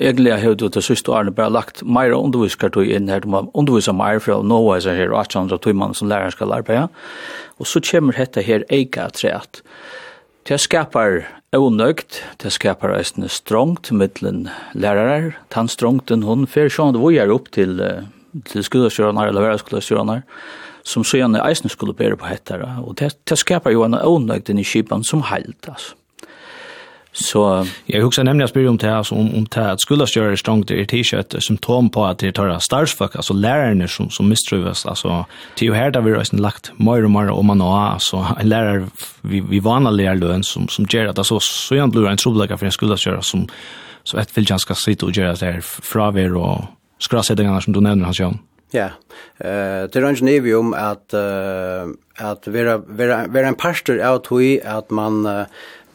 egentlig 0.00 0.36
har 0.42 0.54
du 0.58 0.68
til 0.68 0.84
siste 0.84 1.12
årene 1.12 1.34
bare 1.34 1.52
lagt 1.52 1.82
mer 1.84 2.14
underviskartøy 2.16 2.88
inn 2.88 3.10
her, 3.12 3.22
du 3.22 3.30
må 3.32 3.44
undervise 3.54 3.94
mer 3.96 4.20
fra 4.24 4.40
noe 4.42 4.78
som 4.80 4.96
her, 4.96 5.12
og 5.12 5.20
800 5.26 5.74
man 5.76 5.94
som 5.94 6.08
læreren 6.08 6.34
skal 6.34 6.54
arbeide. 6.56 6.88
Og 7.60 7.68
så 7.68 7.82
kommer 7.84 8.16
dette 8.16 8.42
her 8.42 8.64
eget 8.70 9.18
treet. 9.20 9.60
Det 10.48 10.60
skapar 10.60 11.26
unøgt, 11.54 12.22
det 12.42 12.52
skapar 12.52 12.96
en 12.96 13.28
strongt 13.28 13.92
mittlen 13.92 14.48
lærarar, 14.72 15.36
tann 15.50 15.68
strongten 15.68 16.24
hon 16.24 16.46
fer 16.46 16.72
sjón 16.72 16.96
við 16.96 17.20
er 17.22 17.34
upp 17.34 17.52
til 17.52 17.76
til 18.46 18.64
skulastjóranar 18.64 19.30
eller 19.30 19.42
verðskulastjóranar 19.42 20.20
som 20.86 21.04
så 21.04 21.20
gjerne 21.20 21.42
eisen 21.44 21.70
skulle 21.72 21.94
bære 21.96 22.16
på 22.20 22.28
hettar, 22.30 22.62
og 22.80 22.96
det, 23.00 23.12
det 23.28 23.38
skapar 23.38 23.74
jo 23.74 23.84
en 23.84 23.98
onøgt 23.98 24.48
i 24.50 24.64
skipan 24.64 25.04
som 25.04 25.26
heilt, 25.28 25.68
altså. 25.68 25.96
Så 27.12 27.66
jag 27.86 28.02
huxar 28.02 28.24
nämligen 28.24 28.44
att 28.44 28.56
om 28.68 28.76
det 28.76 28.86
här 28.86 29.02
som 29.02 29.18
om, 29.18 29.34
om 29.34 29.46
det 29.50 29.60
här 29.60 29.72
att 29.72 29.80
skulle 29.80 30.06
göra 30.16 30.36
strångt 30.36 30.70
i 30.70 30.86
t-shirt 30.86 31.42
symptom 31.42 31.90
på 31.90 32.04
att 32.04 32.18
det 32.18 32.32
tar 32.32 32.58
starsfuck 32.58 33.16
alltså 33.16 33.34
lärarna 33.34 33.88
som 33.88 34.10
som 34.10 34.28
misströvas 34.28 34.86
alltså 34.86 35.26
till 35.54 35.68
ju 35.68 35.74
här 35.74 35.90
där 35.90 36.00
vi 36.00 36.12
har 36.12 36.36
lagt 36.36 36.72
mer 36.76 37.04
och 37.04 37.10
mer 37.10 37.30
om 37.30 37.46
man 37.46 37.60
har 37.60 37.88
alltså 37.88 38.26
en 38.40 38.48
lärare 38.48 38.86
vi 39.20 39.40
vi 39.40 39.60
vanliga 39.60 40.14
lärarlön 40.14 40.42
som 40.42 40.68
som 40.68 40.86
ger 40.90 41.06
att 41.06 41.18
alltså 41.18 41.40
så 41.40 41.74
jag 41.74 41.90
blir 41.90 42.08
en 42.08 42.16
trubbel 42.16 42.58
för 42.58 42.66
en 42.66 42.72
skulle 42.72 42.96
göra 43.06 43.22
som 43.22 43.48
så 44.04 44.18
ett 44.18 44.38
vill 44.38 44.46
ganska 44.46 44.74
sitta 44.74 45.06
och 45.06 45.16
göra 45.16 45.34
där 45.34 45.60
här 45.94 46.36
och 46.36 46.64
skrasättningarna 46.98 47.60
som 47.60 47.72
du 47.72 47.80
nämner 47.80 48.04
hans 48.04 48.20
Jan. 48.20 48.38
Ja. 48.70 48.88
Eh 49.38 49.88
det 49.92 50.00
range 50.00 50.18
nevi 50.22 50.54
om 50.54 50.74
att 50.74 51.14
att 52.18 52.48
vara 52.48 52.78
vara 52.78 53.26
vara 53.26 53.46
en 53.46 53.54
pastor 53.54 54.12
out 54.12 54.26
hur 54.30 54.66
att 54.66 54.90
man 54.90 55.44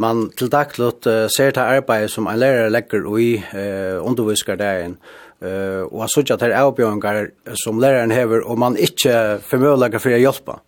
man 0.01 0.29
til 0.37 0.51
daglut 0.51 1.07
uh, 1.07 1.25
ser 1.31 1.55
til 1.55 1.63
arbeid 1.63 2.09
som 2.11 2.27
en 2.27 2.39
lærer 2.39 2.73
legger 2.73 3.07
i 3.21 3.29
uh, 3.39 4.03
underviskardagen, 4.05 4.97
uh, 5.41 5.83
og 5.87 6.03
han 6.03 6.13
sier 6.13 6.35
at 6.35 6.43
det 6.43 6.51
er 6.51 6.61
avbjørngar 6.63 7.31
som 7.63 7.79
læreren 7.79 8.13
hever, 8.15 8.43
og 8.43 8.59
man 8.59 8.77
ikke 8.77 9.39
formøylager 9.45 10.03
for 10.03 10.15
å 10.15 10.21
hjelpe. 10.21 10.59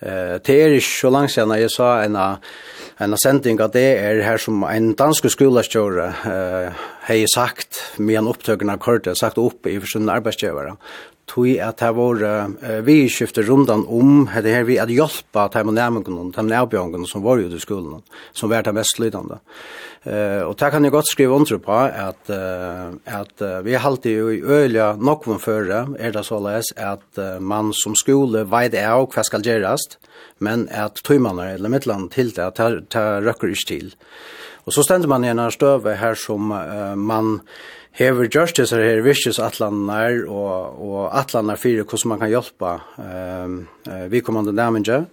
Uh, 0.00 0.38
det 0.46 0.56
er 0.56 0.76
ikke 0.78 0.88
så 0.88 1.12
langt 1.12 1.34
siden 1.34 1.56
jeg 1.58 1.72
sa 1.74 1.90
en, 2.06 2.16
en 3.04 3.18
sending 3.20 3.60
at 3.60 3.74
det 3.76 3.86
er 4.00 4.22
her 4.24 4.40
som 4.40 4.64
en 4.64 4.92
dansk 4.96 5.28
skolestjøre 5.34 6.10
uh, 6.24 6.84
har 7.08 7.24
sagt, 7.34 7.82
med 7.98 8.22
en 8.22 8.30
opptøkende 8.30 8.78
kortet, 8.80 9.18
sagt 9.18 9.40
opp 9.40 9.66
i 9.66 9.80
forskjellige 9.82 10.20
arbeidsgjøvere 10.20 10.76
tui 11.30 11.54
at 11.62 11.78
det 11.80 11.90
var 11.96 12.24
uh, 12.26 12.80
vi 12.86 13.04
skiftet 13.10 13.48
rundan 13.48 13.86
om 13.86 14.26
det 14.42 14.54
her 14.54 14.66
vi 14.68 14.80
hadde 14.80 14.96
hjelpa 14.96 15.46
til 15.54 15.68
med 15.68 15.78
nærmengene, 15.78 16.32
til 16.34 16.50
nærbjørngen 16.50 17.06
som 17.06 17.24
var 17.24 17.40
ute 17.40 17.56
i 17.56 17.62
skolen 17.62 18.02
som 18.32 18.50
var 18.50 18.66
det 18.66 18.74
mest 18.74 18.98
lydende. 18.98 19.38
uh, 20.06 20.42
og 20.48 20.58
det 20.58 20.70
kan 20.72 20.84
jeg 20.84 20.92
godt 20.92 21.12
skrive 21.12 21.38
under 21.38 21.62
på 21.62 21.78
at, 21.86 22.22
uh, 22.28 22.98
at 23.06 23.46
uh, 23.46 23.64
vi 23.64 23.78
halte 23.78 24.10
jo 24.10 24.28
i 24.34 24.42
øyla 24.42 24.96
nokven 24.98 25.38
føre 25.38 25.86
er 25.98 26.12
det 26.12 26.26
således 26.26 26.72
at 26.76 27.06
uh, 27.18 27.38
man 27.40 27.72
som 27.72 27.94
skole 27.94 28.44
veit 28.50 28.74
av 28.74 29.06
hva 29.14 29.24
skal 29.24 29.46
gjøres, 29.46 29.86
men 30.40 30.68
at 30.70 31.00
tøymannar 31.04 31.54
eller 31.54 31.70
mittland 31.70 32.10
til 32.12 32.34
det 32.34 32.52
det 32.58 33.08
røkker 33.24 33.54
ikke 33.54 33.68
til 33.68 33.96
Og 34.66 34.72
så 34.72 34.84
ständer 34.84 35.08
man 35.08 35.24
i 35.24 35.32
en 35.32 35.42
støve 35.50 35.96
her 35.96 36.14
som 36.14 36.52
uh, 36.52 36.96
man 36.98 37.40
hever 37.98 38.28
gjørst 38.30 38.60
disse 38.60 38.78
her 38.78 39.02
virkesatlanar 39.02 40.24
og, 40.28 40.80
og 40.80 41.18
atlanar 41.18 41.58
fyrir 41.60 41.84
hvordan 41.84 42.12
man 42.12 42.20
kan 42.22 42.32
hjelpa 42.32 42.74
um, 42.98 43.56
uh, 43.88 44.04
vi 44.12 44.20
kommande 44.20 44.52
nærmengen. 44.52 45.08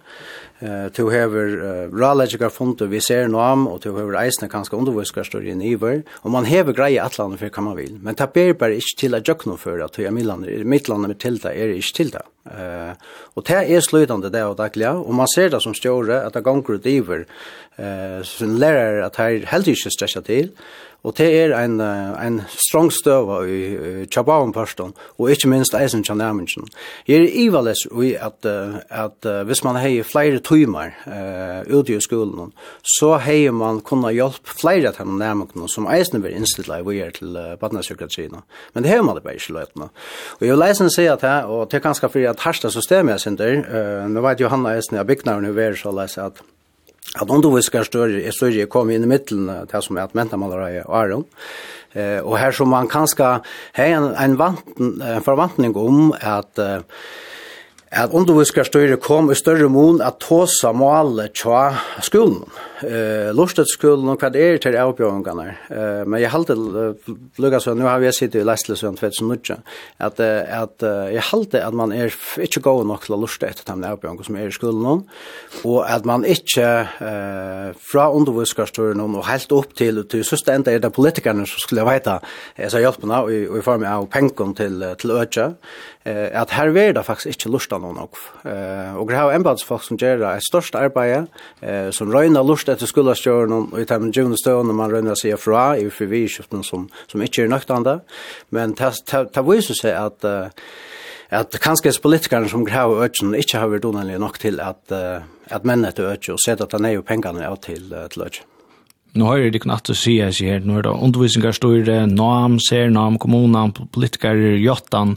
Eh 0.58 0.88
to 0.90 1.06
hever 1.06 1.52
uh, 1.62 1.88
ralegical 1.94 2.50
fundu 2.50 2.88
vi 2.90 2.98
ser 3.00 3.28
no 3.30 3.38
am 3.38 3.68
og 3.70 3.80
to 3.80 3.92
hever 3.94 4.16
kanska 4.18 4.48
kanskje 4.50 4.74
underviskar 4.74 5.44
í 5.46 5.54
niver 5.54 6.02
og 6.24 6.32
man 6.32 6.44
hever 6.44 6.72
greie 6.72 6.98
atlan 6.98 7.38
for 7.38 7.48
kan 7.48 7.64
man 7.64 7.76
vil. 7.76 7.94
Men 8.02 8.16
ta 8.16 8.26
ber 8.26 8.74
ikkje 8.74 8.98
til 8.98 9.14
at 9.14 9.22
jøkno 9.22 9.56
for 9.56 9.80
at 9.84 9.92
to 9.92 10.10
Milan 10.10 10.42
midtlandet 10.64 11.08
med 11.08 11.18
tilta 11.20 11.52
er 11.54 11.76
ikkje 11.76 11.94
tilta. 11.94 12.22
Eh 12.50 12.94
og 13.36 13.46
det 13.46 13.70
er 13.70 13.80
slutande 13.80 14.32
det 14.32 14.42
og 14.42 14.56
dagliga 14.56 14.96
og 14.98 15.14
man 15.14 15.28
ser 15.28 15.48
det 15.48 15.62
som 15.62 15.74
stjore 15.74 16.26
at 16.26 16.34
det 16.34 16.42
gongur 16.42 16.82
diver 16.82 17.24
eh 17.78 18.22
sum 18.24 18.58
lærer 18.58 19.06
at 19.06 19.16
her 19.16 19.46
heldig 19.46 19.76
ikkje 19.76 19.90
stressa 19.90 20.20
til. 20.20 20.50
Og 21.06 21.14
det 21.18 21.28
er 21.30 21.52
en, 21.54 21.78
en 21.80 22.40
strong 22.50 22.90
støva 22.92 23.38
i 23.46 24.06
Tjabaven 24.10 24.50
Pørston, 24.52 24.94
og 25.18 25.30
ikke 25.30 25.50
minst 25.50 25.76
eisen 25.78 26.02
Tjanamingen. 26.04 26.66
Jeg 27.06 27.22
er 27.22 27.36
ivales 27.44 27.84
i 28.02 28.10
at, 28.18 28.46
at 28.90 29.28
hvis 29.46 29.62
man 29.64 29.78
heier 29.78 30.06
flere 30.06 30.42
tøymer 30.42 30.90
uh, 31.06 31.62
ute 31.70 31.94
i 31.94 32.00
skolen, 32.02 32.52
så 32.98 33.14
heier 33.22 33.54
man 33.54 33.80
kunne 33.86 34.10
hjelpe 34.16 34.58
flere 34.58 34.90
av 34.90 34.98
de 35.06 35.16
nærmengene 35.20 35.70
som 35.70 35.86
eisen 35.92 36.22
vil 36.24 36.34
innstille 36.34 36.80
i 36.80 36.86
vår 36.86 37.14
til 37.20 37.38
uh, 37.38 37.54
badnepsykiatrien. 37.62 38.34
Men 38.74 38.84
det 38.84 38.92
har 38.92 39.06
man 39.06 39.16
det 39.16 39.24
bare 39.26 39.38
ikke 39.38 39.54
løytene. 39.54 39.90
Og 40.40 40.46
jeg 40.46 40.54
vil 40.54 40.68
eisen 40.68 40.90
si 40.90 41.06
at 41.06 41.22
her, 41.22 41.46
og 41.46 41.70
det 41.70 41.78
er 41.78 41.88
ganske 41.88 42.10
fordi 42.10 42.26
at 42.28 42.42
herste 42.44 42.74
systemet 42.74 43.14
er 43.14 43.22
sin 43.22 43.38
der, 43.38 43.62
uh, 43.62 44.06
nå 44.10 44.26
vet 44.26 44.42
Johanna 44.42 44.74
eisen 44.76 44.98
jeg 44.98 45.06
i 45.06 45.12
byggnaren 45.14 45.46
hun 45.46 45.58
er 45.58 45.78
så 45.78 45.94
leis 45.94 46.18
at 46.18 46.42
at 47.16 47.30
underviskar 47.30 47.86
større 47.88 48.20
er 48.20 48.34
større 48.36 48.66
kom 48.70 48.90
inn 48.92 49.06
i 49.06 49.10
middelen 49.10 49.48
det 49.70 49.80
som 49.84 49.96
er 49.96 50.08
at 50.08 50.16
mentamalere 50.18 50.84
og 50.84 50.98
Aron. 50.98 51.24
Eh, 51.96 52.20
og 52.20 52.36
her 52.36 52.52
som 52.52 52.68
man 52.68 52.90
kanskje 52.90 53.38
har 53.78 53.94
en, 53.96 54.10
en, 54.12 54.36
vant, 54.38 54.76
en 54.76 55.24
forvantning 55.24 55.72
om 55.78 56.12
at 56.20 56.60
eh, 56.60 56.84
at 57.88 58.12
underviskar 58.12 58.66
større 58.68 58.98
kom 59.00 59.30
i 59.32 59.36
større 59.38 59.68
mån 59.72 60.02
at 60.04 60.18
tåsa 60.20 60.74
målet 60.76 61.32
tja 61.40 61.70
skolen 62.04 62.42
eh 62.82 63.34
lustet 63.34 63.68
skulle 63.68 64.02
nog 64.02 64.22
vad 64.22 64.32
det 64.32 64.42
är 64.42 64.58
till 64.58 64.76
avbjörningarna. 64.76 65.46
Eh 65.68 66.06
men 66.06 66.20
jag 66.22 66.30
hade 66.30 66.54
lugat 67.36 67.62
så 67.62 67.74
nu 67.74 67.84
har 67.84 67.98
vi 67.98 68.12
sett 68.12 68.34
i 68.34 68.44
Leicester 68.44 68.74
så 68.74 68.90
vet 68.90 69.14
så 69.14 69.24
mycket 69.24 69.58
att 69.96 70.20
att 70.20 70.76
jag 71.12 71.22
hade 71.22 71.66
att 71.66 71.74
man 71.74 71.92
är 71.92 72.14
inte 72.40 72.60
gå 72.60 72.84
nog 72.84 73.00
till 73.00 73.20
lust 73.20 73.42
efter 73.42 73.72
dem 73.72 73.84
avbjörningar 73.84 74.22
som 74.22 74.36
är 74.36 74.48
i 74.48 74.52
skolan 74.52 75.08
och 75.64 75.90
att 75.90 76.04
man 76.04 76.24
inte 76.24 76.88
eh 77.00 77.76
från 77.92 78.16
undervisningskastorna 78.16 79.18
och 79.18 79.26
helt 79.26 79.52
upp 79.52 79.74
till 79.74 80.08
till 80.08 80.24
sista 80.24 80.54
ända 80.54 80.72
är 80.72 80.78
det 80.78 80.90
politikerna 80.90 81.46
som 81.46 81.58
skulle 81.58 81.84
veta 81.84 82.20
så 82.68 82.78
hjälpa 82.78 83.20
och 83.22 83.32
i 83.32 83.62
form 83.62 83.84
av 83.84 84.06
pengar 84.06 84.54
till 84.54 84.94
till 84.98 85.10
öka 85.10 85.54
eh 86.04 86.40
att 86.40 86.50
här 86.50 86.76
är 86.76 86.92
det 86.92 87.02
faktiskt 87.02 87.26
inte 87.26 87.48
lust 87.48 87.70
någon 87.70 87.98
och 87.98 88.16
eh 88.46 88.96
och 88.96 89.10
det 89.10 89.16
har 89.16 89.32
en 89.32 89.42
som 89.82 89.96
gör 89.96 90.16
det 90.18 90.40
största 90.40 90.78
arbetet 90.78 91.28
eh 91.60 91.90
som 91.90 92.12
röjna 92.12 92.42
lust 92.42 92.67
hørt 92.68 92.76
etter 92.76 92.90
skolastjøren 92.90 93.54
og 93.54 93.78
i 93.80 93.86
termen 93.88 94.12
djevne 94.12 94.36
støvende 94.38 94.76
man 94.76 94.92
rønner 94.92 95.16
seg 95.16 95.38
fra 95.40 95.72
i 95.78 95.88
forvirskiftene 95.92 96.64
som, 96.66 96.88
som 97.08 97.22
ikke 97.24 97.46
er 97.46 97.52
nøktende. 97.52 98.00
Men 98.52 98.74
det 98.76 99.44
viser 99.46 99.78
seg 99.78 99.96
at 99.96 100.28
uh, 100.28 100.68
at 101.28 101.52
kanskje 101.60 101.92
politikerne 102.00 102.48
som 102.48 102.64
graver 102.64 103.04
øtjen 103.04 103.34
ikke 103.36 103.60
har 103.60 103.68
vært 103.68 103.84
unnelig 103.84 104.16
nok 104.20 104.38
til 104.40 104.60
at, 104.64 104.80
uh, 104.92 105.24
at 105.52 105.64
mennene 105.64 105.92
til 105.92 106.08
øtjen 106.08 106.38
og 106.38 106.44
sett 106.44 106.62
at 106.64 106.72
han 106.72 106.88
er 106.88 106.96
jo 106.96 107.04
pengene 107.04 107.44
av 107.44 107.58
til, 107.64 107.90
uh, 107.92 108.06
til 108.12 108.24
øtjen. 108.28 108.48
Nå 109.18 109.26
har 109.28 109.40
jeg 109.40 109.54
ikke 109.56 109.70
natt 109.70 109.88
å 109.88 109.96
si 109.96 110.18
jeg 110.18 110.36
sier, 110.36 110.64
nå 110.64 110.78
er 110.78 110.86
det 110.86 110.92
undervisninger 110.92 111.56
store, 111.56 112.02
NAM, 112.06 112.58
SER, 112.60 112.90
NAM, 112.92 113.16
kommunen, 113.20 113.72
politikere, 113.92 114.54
Jottan. 114.60 115.16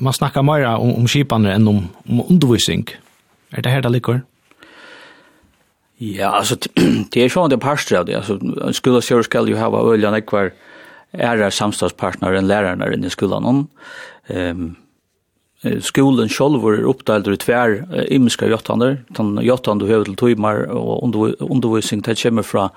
Man 0.00 0.16
snakker 0.16 0.44
mer 0.44 0.64
om, 0.72 0.94
om 0.96 1.08
skipene 1.08 1.52
enn 1.52 1.68
om, 1.68 1.84
om 2.08 2.22
undervisning. 2.24 2.88
Er 3.52 3.64
det 3.64 3.72
her 3.72 3.84
det 3.84 3.92
liker? 3.92 4.22
Ja, 6.02 6.32
altså, 6.40 6.58
det 7.14 7.22
er 7.22 7.30
sånn 7.30 7.52
det 7.52 7.60
parster 7.62 8.00
av 8.00 8.08
det. 8.08 8.18
Altså, 8.18 8.38
en 8.42 8.74
skolastjør 8.76 9.26
skal 9.28 9.50
jo 9.50 9.58
hava 9.60 9.84
øyla 9.92 10.10
nekvar 10.14 10.50
æra 11.12 11.50
samstagspartner 11.52 12.38
enn 12.38 12.48
lærerne 12.48 12.88
inne 12.94 13.10
i 13.10 13.12
skolan. 13.12 13.66
Um, 14.32 14.72
skolen 15.84 16.32
sjálv 16.32 16.64
er 16.72 16.88
oppdelt 16.90 17.30
i 17.30 17.38
tvær 17.38 17.76
imiska 18.10 18.48
jottander. 18.50 18.98
Den 19.14 19.36
hjøttene 19.44 19.82
du 19.82 19.88
har 19.92 20.06
til 20.08 20.18
tøymar 20.18 20.64
og 20.74 21.04
undervisning 21.46 22.02
det 22.02 22.18
kommer 22.18 22.46
fra 22.46 22.68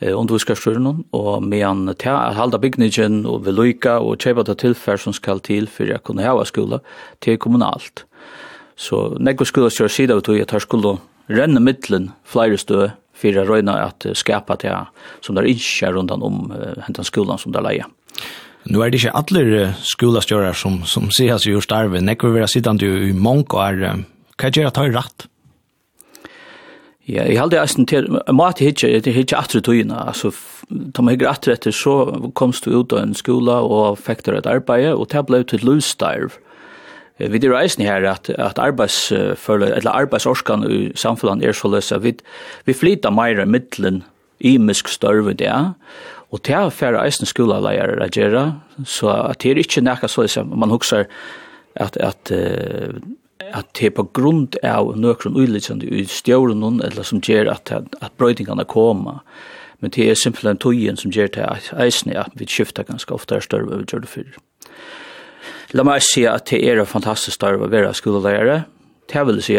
underviskarstøren 0.00 1.04
og 1.16 1.44
medan 1.46 1.86
til 1.96 2.12
at 2.12 2.34
halda 2.36 2.58
bygningen 2.60 3.22
og 3.24 3.46
veluika 3.46 3.96
og 4.02 4.18
kjøpa 4.20 4.44
til 4.44 4.58
tilfær 4.64 5.00
som 5.00 5.14
skal 5.16 5.40
til 5.40 5.70
for 5.72 5.88
å 5.88 6.02
kunne 6.04 6.26
hava 6.26 6.44
skola 6.44 6.82
til 7.24 7.38
kommunalt. 7.40 8.04
Så 8.76 9.14
nekvar 9.22 9.48
skolastjør 9.48 9.92
sida 9.92 10.18
av 10.18 10.26
tøy 10.26 10.42
at 10.42 10.52
her 10.52 10.60
skulle 10.60 10.98
renne 11.32 11.62
middelen 11.62 12.10
flere 12.26 12.58
stø 12.60 12.88
for 13.16 13.38
å 13.40 13.46
røyne 13.48 13.74
at 13.80 14.04
skapa 14.18 14.58
det 14.60 14.74
som 15.24 15.38
der 15.38 15.48
ikke 15.48 15.88
er 15.88 15.96
rundt 15.96 16.12
om 16.12 16.50
uh, 16.52 16.74
hentan 16.84 17.06
skolen 17.06 17.40
som 17.40 17.54
der 17.54 17.64
leie. 17.64 17.86
Nu 18.66 18.82
er 18.82 18.90
det 18.90 19.00
ikke 19.00 19.14
alle 19.14 19.70
skolastjører 19.86 20.56
som, 20.58 20.80
som 20.90 21.06
sier 21.14 21.38
seg 21.38 21.54
gjør 21.54 21.64
starve. 21.64 22.02
Nekker 22.02 22.32
vi 22.32 22.40
være 22.40 22.50
sittende 22.50 22.88
i 23.08 23.14
Monk 23.14 23.54
og 23.54 23.62
er, 23.62 24.04
Hva 24.36 24.50
gjør 24.50 24.68
at 24.68 24.78
det 24.78 24.88
er 24.88 24.96
rett? 24.98 25.28
Ja, 27.06 27.22
jeg 27.22 27.38
halde 27.38 27.60
eisen 27.62 27.86
til, 27.86 28.08
mat 28.34 28.58
hitje, 28.58 28.88
jeg 28.90 29.14
hitje 29.14 29.38
atre 29.38 29.60
tøyina, 29.62 30.08
altså, 30.10 30.32
da 30.66 31.04
man 31.04 31.14
hikker 31.14 31.28
atre 31.30 31.54
etter, 31.54 31.70
så 31.70 31.92
komst 32.34 32.66
du 32.66 32.72
ut 32.74 32.90
av 32.96 33.04
en 33.04 33.14
skola 33.14 33.60
og 33.62 34.00
fikk 34.02 34.24
der 34.26 34.40
et 34.40 34.48
arbeid, 34.50 34.88
og 34.90 35.06
det 35.12 35.22
ble 35.28 35.44
til 35.46 35.62
løsdarv, 35.62 36.34
Vi 37.18 37.40
er 37.40 37.54
eisen 37.56 37.84
her 37.86 38.04
at, 38.10 38.28
at 38.28 38.58
arbeidsfølge, 38.60 39.70
eller 39.76 39.90
arbeidsorskan 39.90 40.66
i 40.70 40.80
samfunnet 40.94 41.44
er 41.44 41.56
så 41.56 41.68
løs 41.72 41.92
vi, 42.02 42.12
vi 42.66 42.72
flyter 42.72 43.10
meira 43.10 43.44
middelen 43.44 44.02
misk 44.60 44.88
størve 44.88 45.32
det 45.32 45.52
og 46.30 46.42
det 46.44 46.54
er 46.54 46.70
færre 46.74 47.04
eisen 47.06 47.28
skoleleier 47.28 47.96
å 48.02 48.08
gjøre, 48.10 48.44
så 48.84 49.12
at 49.30 49.40
det 49.42 49.52
er 49.52 49.60
ikke 49.62 49.84
nekka 49.84 50.10
så 50.10 50.26
at 50.26 50.48
man 50.50 50.74
huksar 50.74 51.06
at, 51.76 51.96
at, 51.96 52.32
at 53.40 53.68
det 53.78 53.86
er 53.86 53.94
på 53.94 54.08
grunn 54.16 54.48
av 54.66 54.92
nøkron 54.98 55.38
ulidsende 55.38 55.86
i 55.86 56.04
stjåren 56.10 56.82
eller 56.82 57.06
som 57.06 57.22
gjør 57.22 57.52
at, 57.54 57.72
at 57.72 58.12
brøydingene 58.18 58.66
kommer, 58.68 59.22
men 59.80 59.92
det 59.94 60.10
er 60.10 60.18
simpelthen 60.18 60.58
tøyen 60.58 60.98
som 60.98 61.14
gjør 61.14 61.32
det 61.36 61.48
eisen 61.78 62.16
at 62.16 62.34
vi 62.34 62.48
skifter 62.50 62.86
ganske 62.88 63.14
ofte 63.14 63.36
er 63.36 63.44
større 63.44 63.78
vi 63.78 63.86
gjør 63.86 64.04
det 64.04 64.12
før. 64.12 64.38
La 65.76 65.84
meg 65.84 66.00
si 66.00 66.22
at 66.24 66.46
det 66.48 66.62
er 66.64 66.78
en 66.80 66.88
fantastisk 66.88 67.36
starv 67.36 67.60
å 67.60 67.68
være 67.68 67.90
skolelærere. 67.98 68.62
Det 69.12 69.24
vil 69.28 69.42
jeg 69.42 69.44
si, 69.44 69.56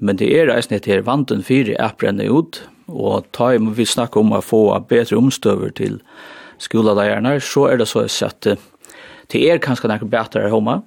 men 0.00 0.16
det 0.16 0.30
er 0.32 0.48
eisen 0.54 0.72
at 0.78 0.86
det 0.86 0.94
er 0.94 1.04
vanten 1.04 1.42
fire 1.44 1.74
er 1.76 1.92
brenner 2.00 2.32
ut, 2.32 2.62
og 2.88 3.26
ta 3.36 3.50
i 3.52 3.60
må 3.60 3.74
vi 3.76 3.84
snakke 3.84 4.22
om 4.22 4.32
å 4.32 4.40
få 4.40 4.62
bedre 4.88 5.18
omstøver 5.20 5.74
til 5.76 5.98
skolelærerne, 6.64 7.34
så 7.44 7.66
er 7.68 7.82
det 7.82 7.90
så 7.92 8.06
at 8.24 8.48
det 8.48 9.44
er 9.44 9.60
kanskje 9.60 9.92
noe 9.92 10.08
bedre 10.08 10.46
her 10.46 10.54
hjemme. 10.54 10.80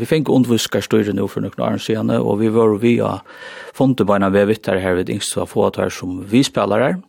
Vi 0.00 0.10
fikk 0.10 0.32
undervisker 0.32 0.82
styrer 0.82 1.14
nå 1.14 1.28
for 1.30 1.46
noen 1.46 1.62
år 1.62 1.78
siden, 1.78 2.10
og 2.18 2.40
vi 2.42 2.50
var 2.50 2.74
vi 2.74 2.96
via 2.96 3.20
fondebeina 3.78 4.32
ved 4.34 4.50
vittere 4.50 4.82
her 4.82 4.98
ved 4.98 5.12
yngste 5.12 5.44
av 5.44 5.54
få 5.54 5.70
her 5.78 5.94
som 5.94 6.18
vi 6.26 6.42
spiller 6.42 6.82
her. 6.82 7.02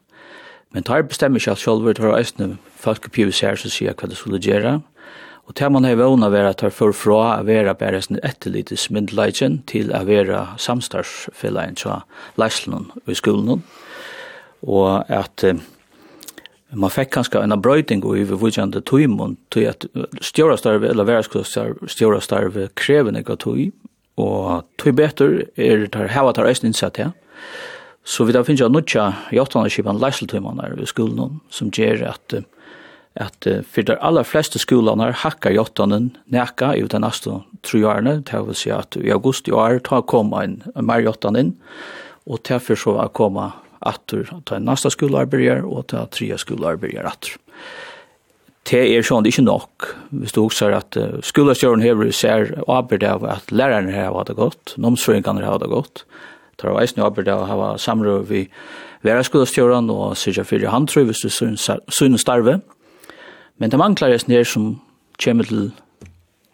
Men 0.69 0.85
tar 0.85 1.07
bestemmer 1.09 1.41
ikke 1.41 1.57
at 1.57 1.65
selv, 1.65 1.93
tar 1.97 2.13
eisen 2.19 2.59
folk 2.77 3.07
på 3.07 3.17
PVC 3.17 3.47
her 3.47 3.57
som 3.57 3.73
sier 3.73 3.97
hva 3.97 4.11
det 4.11 4.21
skulle 4.21 4.37
gjøre. 4.37 4.83
Og 5.45 5.53
det 5.53 5.69
man 5.69 5.85
har 5.85 5.99
vana 5.99 6.31
vera 6.33 6.53
at 6.55 6.63
for 6.73 6.93
fra 6.93 7.35
a 7.35 7.43
vera 7.45 7.75
bare 7.77 8.01
sin 8.01 8.17
etterlite 8.23 8.77
smyndleidjen 8.77 9.59
til 9.69 9.93
a 9.93 10.01
vera 10.07 10.55
samstarsfellein 10.57 11.77
tja 11.77 12.01
leislen 12.41 12.89
i 13.05 13.13
skolen. 13.13 13.61
Og 14.65 15.11
at 15.11 15.43
eh, 15.45 15.61
man 16.73 16.89
fikk 16.89 17.13
kanskje 17.13 17.43
en 17.45 17.53
brøyding 17.61 18.03
og 18.05 18.17
i 18.17 18.25
vujande 18.25 18.81
tøymon 18.81 19.37
til 19.53 19.69
at 19.69 19.85
stjórastarve 20.21 20.89
eller 20.89 21.05
veraskustar 21.05 21.75
stjórastarve 21.85 22.71
krever 22.75 23.21
gwa 23.21 23.37
tøy 23.37 23.69
og 24.17 24.65
tøy 24.81 24.91
betur 24.97 25.37
er 25.55 25.85
tar 25.93 26.09
hava 26.15 26.33
tar 26.33 26.49
eisen 26.49 26.71
innsett 26.71 26.99
ja. 26.99 27.11
Så 28.05 28.25
vi 28.25 28.33
da 28.33 28.43
finnes 28.45 28.61
jo 28.61 28.69
nutja 28.69 29.07
i 29.33 29.39
åttana 29.41 29.69
kipan 29.69 30.01
leiseltøymanar 30.01 30.77
i 30.81 30.89
skolen 30.89 31.39
som 31.49 31.71
gjer 31.73 32.03
at 32.09 32.35
at 33.15 33.47
uh, 33.47 33.61
for 33.63 33.87
de 33.87 33.95
aller 34.03 34.27
fleste 34.27 34.59
skolene 34.59 35.11
hakkar 35.23 35.55
jottanen 35.55 36.11
neka 36.31 36.73
i 36.75 36.83
de 36.83 36.99
neste 36.99 37.39
tre 37.65 37.81
årene, 37.87 38.19
det 38.27 38.41
vil 38.47 38.57
si 38.57 38.71
at 38.75 38.97
i 38.99 39.13
august 39.15 39.47
i 39.47 39.55
år 39.55 39.79
tar 39.87 40.05
koma 40.09 40.43
en, 40.43 40.59
en 40.75 40.87
mer 40.87 41.03
jottan 41.05 41.39
inn, 41.39 41.55
og 42.25 42.43
til 42.43 42.59
for 42.59 42.79
så 42.79 42.97
er 43.03 43.13
koma 43.15 43.51
atter 43.85 44.27
til 44.49 44.63
neste 44.65 44.91
skolearbeider 44.93 45.65
og 45.65 45.87
til 45.91 46.07
tre 46.11 46.39
skolearbeider 46.41 47.07
atter. 47.07 47.37
Det 48.65 48.81
er 48.81 49.05
sånn, 49.05 49.21
det 49.21 49.29
er 49.29 49.35
ikke 49.35 49.45
nok. 49.45 49.87
Hvis 50.23 50.33
du 50.33 50.41
også 50.41 50.71
at 50.73 50.97
uh, 50.97 51.19
skolestjøren 51.23 51.85
hever 51.85 52.09
ser 52.15 52.55
arbeid 52.65 53.05
av 53.05 53.23
at 53.29 53.53
lærerne 53.53 53.93
her 53.93 54.09
har 54.09 54.25
det 54.27 54.39
godt, 54.39 54.73
nomsføringene 54.81 55.45
har 55.45 55.61
det 55.61 55.69
godt, 55.69 56.03
tar 56.57 56.71
av 56.71 56.81
eisen 56.81 57.03
arbeid 57.03 57.29
av 57.29 57.43
å 57.43 57.47
ha 57.51 57.69
samråd 57.79 58.27
vi 58.31 58.47
være 59.05 59.25
skolestjøren 59.27 59.89
og 59.93 60.15
sikkert 60.17 60.49
fyrir 60.49 60.71
tror 60.89 61.05
hvis 61.05 61.21
du 61.21 61.29
synes 61.29 62.21
starve, 62.21 62.59
Men 63.57 63.71
det 63.71 63.79
manglar 63.79 64.11
er 64.11 64.19
snir 64.19 64.47
som 64.47 64.75
kommer 65.21 65.47
til 65.47 65.69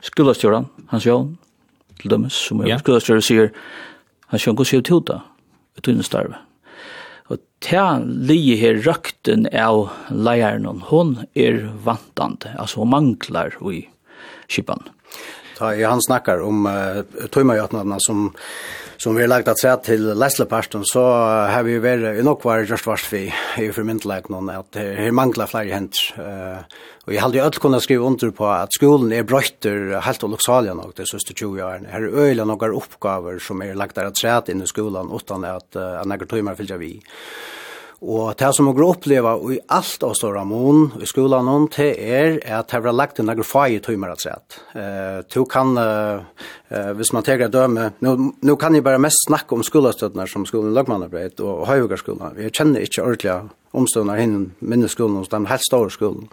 skolastjøren, 0.05 0.67
hans 0.91 1.07
Jón, 1.07 1.35
til 2.01 2.13
dømes, 2.13 2.37
som 2.49 2.61
er 2.61 2.73
ja. 2.73 2.79
skolastjøren 2.81 3.25
sier, 3.25 3.51
hans 4.33 4.45
Jón, 4.45 4.57
hvordan 4.57 4.69
ser 4.69 4.83
du 4.83 4.89
til 4.89 5.03
det? 5.09 5.19
Et 5.79 5.91
understarve. 5.93 6.37
Og 7.31 7.39
ta 7.63 7.85
lige 8.03 8.57
her 8.59 8.81
røkten 8.85 9.47
av 9.53 9.87
leieren, 10.11 10.67
hon 10.91 11.15
er 11.33 11.63
vantande, 11.85 12.53
altså 12.59 12.81
hon 12.81 12.91
manglar 12.91 13.55
i 13.71 13.85
kipan. 14.51 14.83
Ta, 15.57 15.71
han 15.77 16.01
snakkar 16.01 16.43
om 16.43 16.65
uh, 16.67 17.01
tøymagjøtnadene 17.31 17.97
som 18.03 18.29
som 19.03 19.15
vi 19.15 19.21
har 19.21 19.27
lagt 19.27 19.47
att 19.47 19.59
säga 19.59 19.77
till 19.77 20.13
Lesleparten 20.19 20.81
så 20.85 21.03
har 21.53 21.63
vi 21.63 21.79
varit 21.79 22.25
nog 22.25 22.43
var 22.43 22.59
just 22.59 22.87
vart 22.87 23.13
vi 23.13 23.33
i 23.57 23.71
förmyndlag 23.71 24.29
någon 24.29 24.49
att 24.49 24.71
det 24.71 25.11
manglar 25.11 25.45
fler 25.45 25.65
hänt 25.65 25.95
eh 26.17 26.57
och 27.05 27.13
jag 27.13 27.21
hade 27.21 27.37
ju 27.37 27.43
öll 27.43 27.51
kunna 27.51 27.79
skriva 27.79 28.05
under 28.05 28.31
på 28.31 28.45
att 28.45 28.73
skolan 28.73 29.11
är 29.11 29.23
brötter 29.23 30.01
helt 30.01 30.23
och 30.23 30.29
luxalian 30.29 30.79
och 30.79 30.93
det 30.95 31.07
sista 31.07 31.33
20 31.33 31.63
åren 31.63 31.87
här 31.89 32.01
är 32.01 32.07
öliga 32.07 32.45
några 32.45 32.67
uppgifter 32.67 33.39
som 33.39 33.61
är 33.61 33.75
lagt 33.75 33.97
att 33.97 34.17
säga 34.17 34.43
in 34.47 34.61
i 34.61 34.67
skolan 34.67 35.11
utan 35.15 35.45
att 35.45 35.75
uh, 35.75 36.05
några 36.05 36.25
timmar 36.25 36.55
fylla 36.55 36.77
vi. 36.77 37.01
Og 38.01 38.33
det 38.33 38.47
som 38.57 38.65
vi 38.65 38.81
opplever 38.81 39.43
i 39.53 39.59
alt 39.69 40.01
av 40.01 40.15
Stora 40.17 40.41
Mån 40.47 41.03
i 41.05 41.05
skolan 41.05 41.45
om, 41.51 41.67
det 41.69 41.91
er 42.01 42.39
at 42.49 42.71
det 42.71 42.79
har 42.81 42.95
lagt 42.97 43.21
en 43.21 43.29
lager 43.29 43.45
fag 43.45 43.75
i 43.75 43.81
tøymer 43.83 44.09
at 44.09 44.23
sett. 44.23 44.57
Du 45.29 45.45
kan, 45.45 45.77
eh, 45.77 46.91
hvis 46.97 47.13
man 47.13 47.23
teker 47.23 47.47
døme, 47.53 47.91
nå, 48.01 48.33
nu 48.41 48.55
kan 48.55 48.73
jeg 48.73 48.83
bare 48.83 48.97
mest 48.97 49.27
snakke 49.27 49.53
om 49.53 49.61
skolastøttene 49.61 50.25
som 50.27 50.47
skolen 50.49 50.73
Løgmann 50.73 51.05
har 51.05 51.13
og 51.45 51.67
Høyvigarskolen. 51.67 52.35
Vi 52.35 52.49
kjenner 52.49 52.81
ikke 52.81 53.05
ordentlig 53.05 53.51
omstående 53.71 54.17
henne 54.17 54.49
minneskolen 54.59 55.21
hos 55.21 55.29
den 55.29 55.45
helt 55.45 55.61
store 55.69 55.93
skolen 55.93 56.29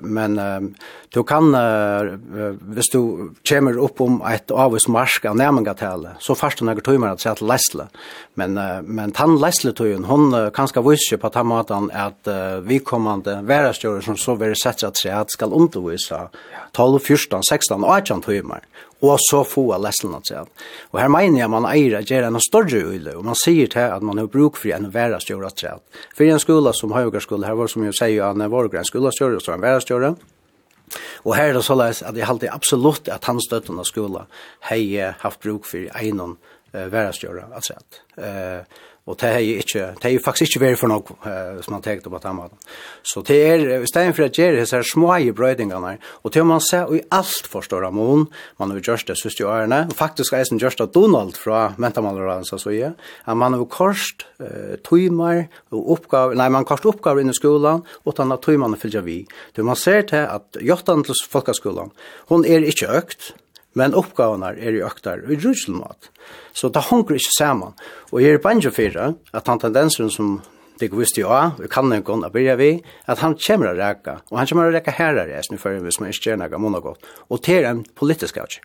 men 0.00 0.38
du 1.12 1.20
kan, 1.28 1.52
hvis 2.72 2.88
du 2.92 3.00
kommer 3.48 3.76
upp 3.78 4.00
om 4.00 4.22
ett 4.30 4.50
avvis 4.50 4.88
marsk 4.88 5.26
av 5.28 5.36
nærmengatale 5.36 6.14
så 6.24 6.34
først 6.38 6.62
du 6.62 6.64
några 6.64 6.80
timmar 6.80 7.12
at 7.12 7.20
se 7.20 7.34
til 7.36 7.50
läsle. 7.50 7.86
Men, 8.40 8.56
men 8.86 9.12
tann 9.12 9.36
läsletøyen, 9.40 10.06
hon 10.08 10.32
kan 10.56 10.68
ska 10.68 10.80
vise 10.86 11.18
på 11.20 11.28
den 11.34 11.50
måten 11.50 11.90
at 11.92 12.32
vi 12.64 12.80
kommande 12.80 13.42
værestjører 13.44 14.00
som 14.06 14.16
så 14.16 14.38
vil 14.40 14.56
sette 14.56 14.88
seg 14.96 15.12
at 15.12 15.34
skal 15.34 15.52
undervise 15.52 16.26
12, 16.72 17.00
14, 17.00 17.42
16 17.44 17.84
og 17.84 17.92
18 17.98 18.24
timmar 18.24 18.64
og 19.02 19.18
så 19.20 19.42
få 19.46 19.64
av 19.74 19.82
at 19.82 20.26
seg. 20.28 20.50
Og 20.92 21.00
her 21.02 21.10
mener 21.12 21.42
jeg 21.42 21.50
man 21.50 21.66
eier 21.66 21.98
at 21.98 22.10
gjøre 22.10 22.30
en 22.30 22.42
større 22.42 22.82
øyne, 22.92 23.16
og 23.18 23.26
man 23.26 23.38
sier 23.38 23.70
til 23.72 23.96
at 23.96 24.04
man 24.06 24.20
har 24.22 24.30
bruk 24.30 24.60
for 24.60 24.74
en 24.76 24.92
være 24.94 25.18
større 25.24 25.50
seg. 25.58 25.82
For 26.14 26.28
en 26.28 26.42
skole 26.42 26.74
som 26.78 26.94
Høygaardskole, 26.94 27.48
her 27.48 27.58
var 27.58 27.72
som 27.72 27.84
jeg 27.88 27.98
sier, 27.98 28.22
han 28.30 28.46
var 28.52 28.70
en 28.70 28.88
skole 28.88 29.12
større, 29.14 29.40
og 29.40 29.44
så 29.44 29.56
en 29.56 29.66
være 29.66 29.82
større. 29.82 30.14
Og 31.24 31.34
her 31.34 31.50
er 31.50 31.56
det 31.56 31.64
såleis 31.66 32.02
at 32.04 32.16
jeg 32.18 32.28
halte 32.28 32.52
absolutt 32.52 33.08
at 33.08 33.26
hans 33.26 33.46
støtten 33.48 33.80
av 33.80 33.88
skolen 33.88 34.28
har 34.68 35.18
haft 35.22 35.42
bruk 35.42 35.66
for 35.66 35.88
en 35.88 36.36
være 36.72 37.12
større 37.16 37.48
til. 37.56 38.02
Uh, 38.16 38.64
Og 39.10 39.16
det 39.18 39.28
er 39.28 39.40
ikke, 39.42 39.86
det 39.98 40.10
er 40.12 40.22
faktisk 40.22 40.52
ikke 40.52 40.62
vært 40.62 40.78
for 40.78 40.90
noe 40.92 41.16
uh, 41.24 41.58
som 41.64 41.74
man 41.74 41.82
tenkte 41.82 42.10
på 42.12 42.20
den 42.22 42.36
måten. 42.38 42.60
Så 43.02 43.24
det 43.26 43.38
er, 43.42 43.64
i 43.82 43.88
stedet 43.90 44.14
for 44.14 44.28
at 44.28 44.38
gjøre 44.38 44.60
disse 44.60 44.78
små 44.92 45.16
i 45.18 45.32
brøydingene, 45.34 45.96
og 46.22 46.34
til 46.34 46.46
man 46.46 46.62
ser 46.62 46.92
i 46.94 47.02
alt 47.10 47.48
for 47.50 47.66
av 47.82 47.90
mån, 47.96 48.28
man 48.62 48.70
har 48.70 48.78
gjort 48.78 49.10
det 49.10 49.18
siste 49.18 49.46
årene, 49.48 49.88
og 49.90 49.98
faktisk 49.98 50.36
er 50.38 50.46
det 50.46 50.60
gjort 50.62 50.84
av 50.84 50.92
Donald 50.94 51.34
fra 51.40 51.64
Mentamaleren, 51.82 52.46
så 52.46 52.60
sier, 52.62 52.94
at 53.26 53.38
man 53.38 53.58
har 53.58 53.66
korst 53.66 54.26
uh, 54.38 54.78
timer 54.86 55.48
og 55.74 55.96
oppgaver, 55.96 56.38
nei, 56.38 56.50
man 56.54 56.68
korst 56.68 56.86
oppgaver 56.86 57.24
inne 57.24 57.34
i 57.34 57.40
skolan, 57.40 57.82
og 58.06 58.18
den 58.18 58.30
har 58.30 58.42
timerne 58.44 58.78
fyllt 58.78 59.02
vi. 59.02 59.24
Det 59.56 59.66
man 59.66 59.78
ser 59.78 60.06
til 60.06 60.30
at 60.30 60.62
jottan 60.62 61.02
til 61.02 61.18
folkeskolan, 61.32 61.90
hon 62.30 62.46
er 62.46 62.62
ikke 62.70 62.92
økt, 63.02 63.32
men 63.78 63.94
oppgavene 63.96 64.52
er 64.56 64.76
i 64.76 64.82
økter 64.84 65.24
i 65.28 65.38
russelmat. 65.40 66.10
Så 66.52 66.68
det 66.72 66.86
hunker 66.90 67.16
ikke 67.16 67.36
sammen. 67.38 67.76
Og 68.12 68.22
jeg 68.22 68.36
er 68.36 68.44
bange 68.44 68.70
for 68.70 68.98
at 69.00 69.48
han 69.48 69.62
tendensen 69.62 70.10
som 70.12 70.40
det 70.80 70.88
går 70.90 71.02
visst 71.04 71.18
jo 71.20 71.28
av, 71.30 71.60
vi 71.60 71.68
kan 71.70 71.92
en 71.92 72.02
gång 72.02 72.24
börja 72.32 72.56
vi, 72.56 72.72
at 73.06 73.20
han 73.22 73.36
kommer 73.38 73.70
å 73.70 73.76
räka, 73.76 74.16
og 74.30 74.38
han 74.38 74.48
kommer 74.50 74.66
å 74.66 74.74
räka 74.74 74.90
herrar 74.90 75.28
i 75.28 75.40
nu 75.50 75.58
för 75.58 75.78
hvis 75.78 76.00
man 76.00 76.08
inte 76.08 76.28
gör 76.28 76.36
några 76.36 76.58
månader 76.58 76.94
og 77.28 77.42
til 77.42 77.64
en 77.64 77.84
politisk 77.94 78.36
avgjør. 78.36 78.64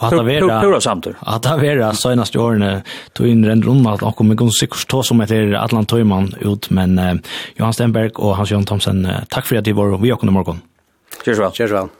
Og 0.00 0.06
at 0.08 0.16
det 0.16 0.24
vera, 0.24 0.60
pura 0.64 0.80
samtur. 0.80 1.16
At 1.28 1.44
det 1.44 1.56
vera 1.60 1.90
søgnast 1.92 2.34
i 2.34 2.40
årene, 2.40 2.70
tog 3.12 3.28
inn 3.28 3.44
render 3.44 3.68
rundt 3.68 3.88
at 3.88 4.04
akkur 4.08 4.24
med 4.24 4.38
gonn 4.40 4.52
sikkert 4.56 4.88
tå 4.88 5.02
som 5.04 5.20
heter 5.20 5.52
Atlant 5.60 5.90
Tøyman 5.92 6.32
ut, 6.40 6.70
men 6.72 6.96
uh, 6.96 7.12
Johan 7.58 7.76
Stenberg 7.76 8.16
og 8.16 8.38
Hans-Johan 8.38 8.64
Thomsen, 8.64 9.04
uh, 9.04 9.20
takk 9.28 9.48
for 9.48 9.60
at 9.60 9.68
de 9.68 9.76
var 9.76 9.92
vi 10.00 10.12
akkur 10.14 10.32
i 10.32 10.36
morgon. 10.38 10.62
Kjørs 11.20 11.42
vel. 11.44 11.52
Kjørs 11.52 11.76
vel. 11.76 11.92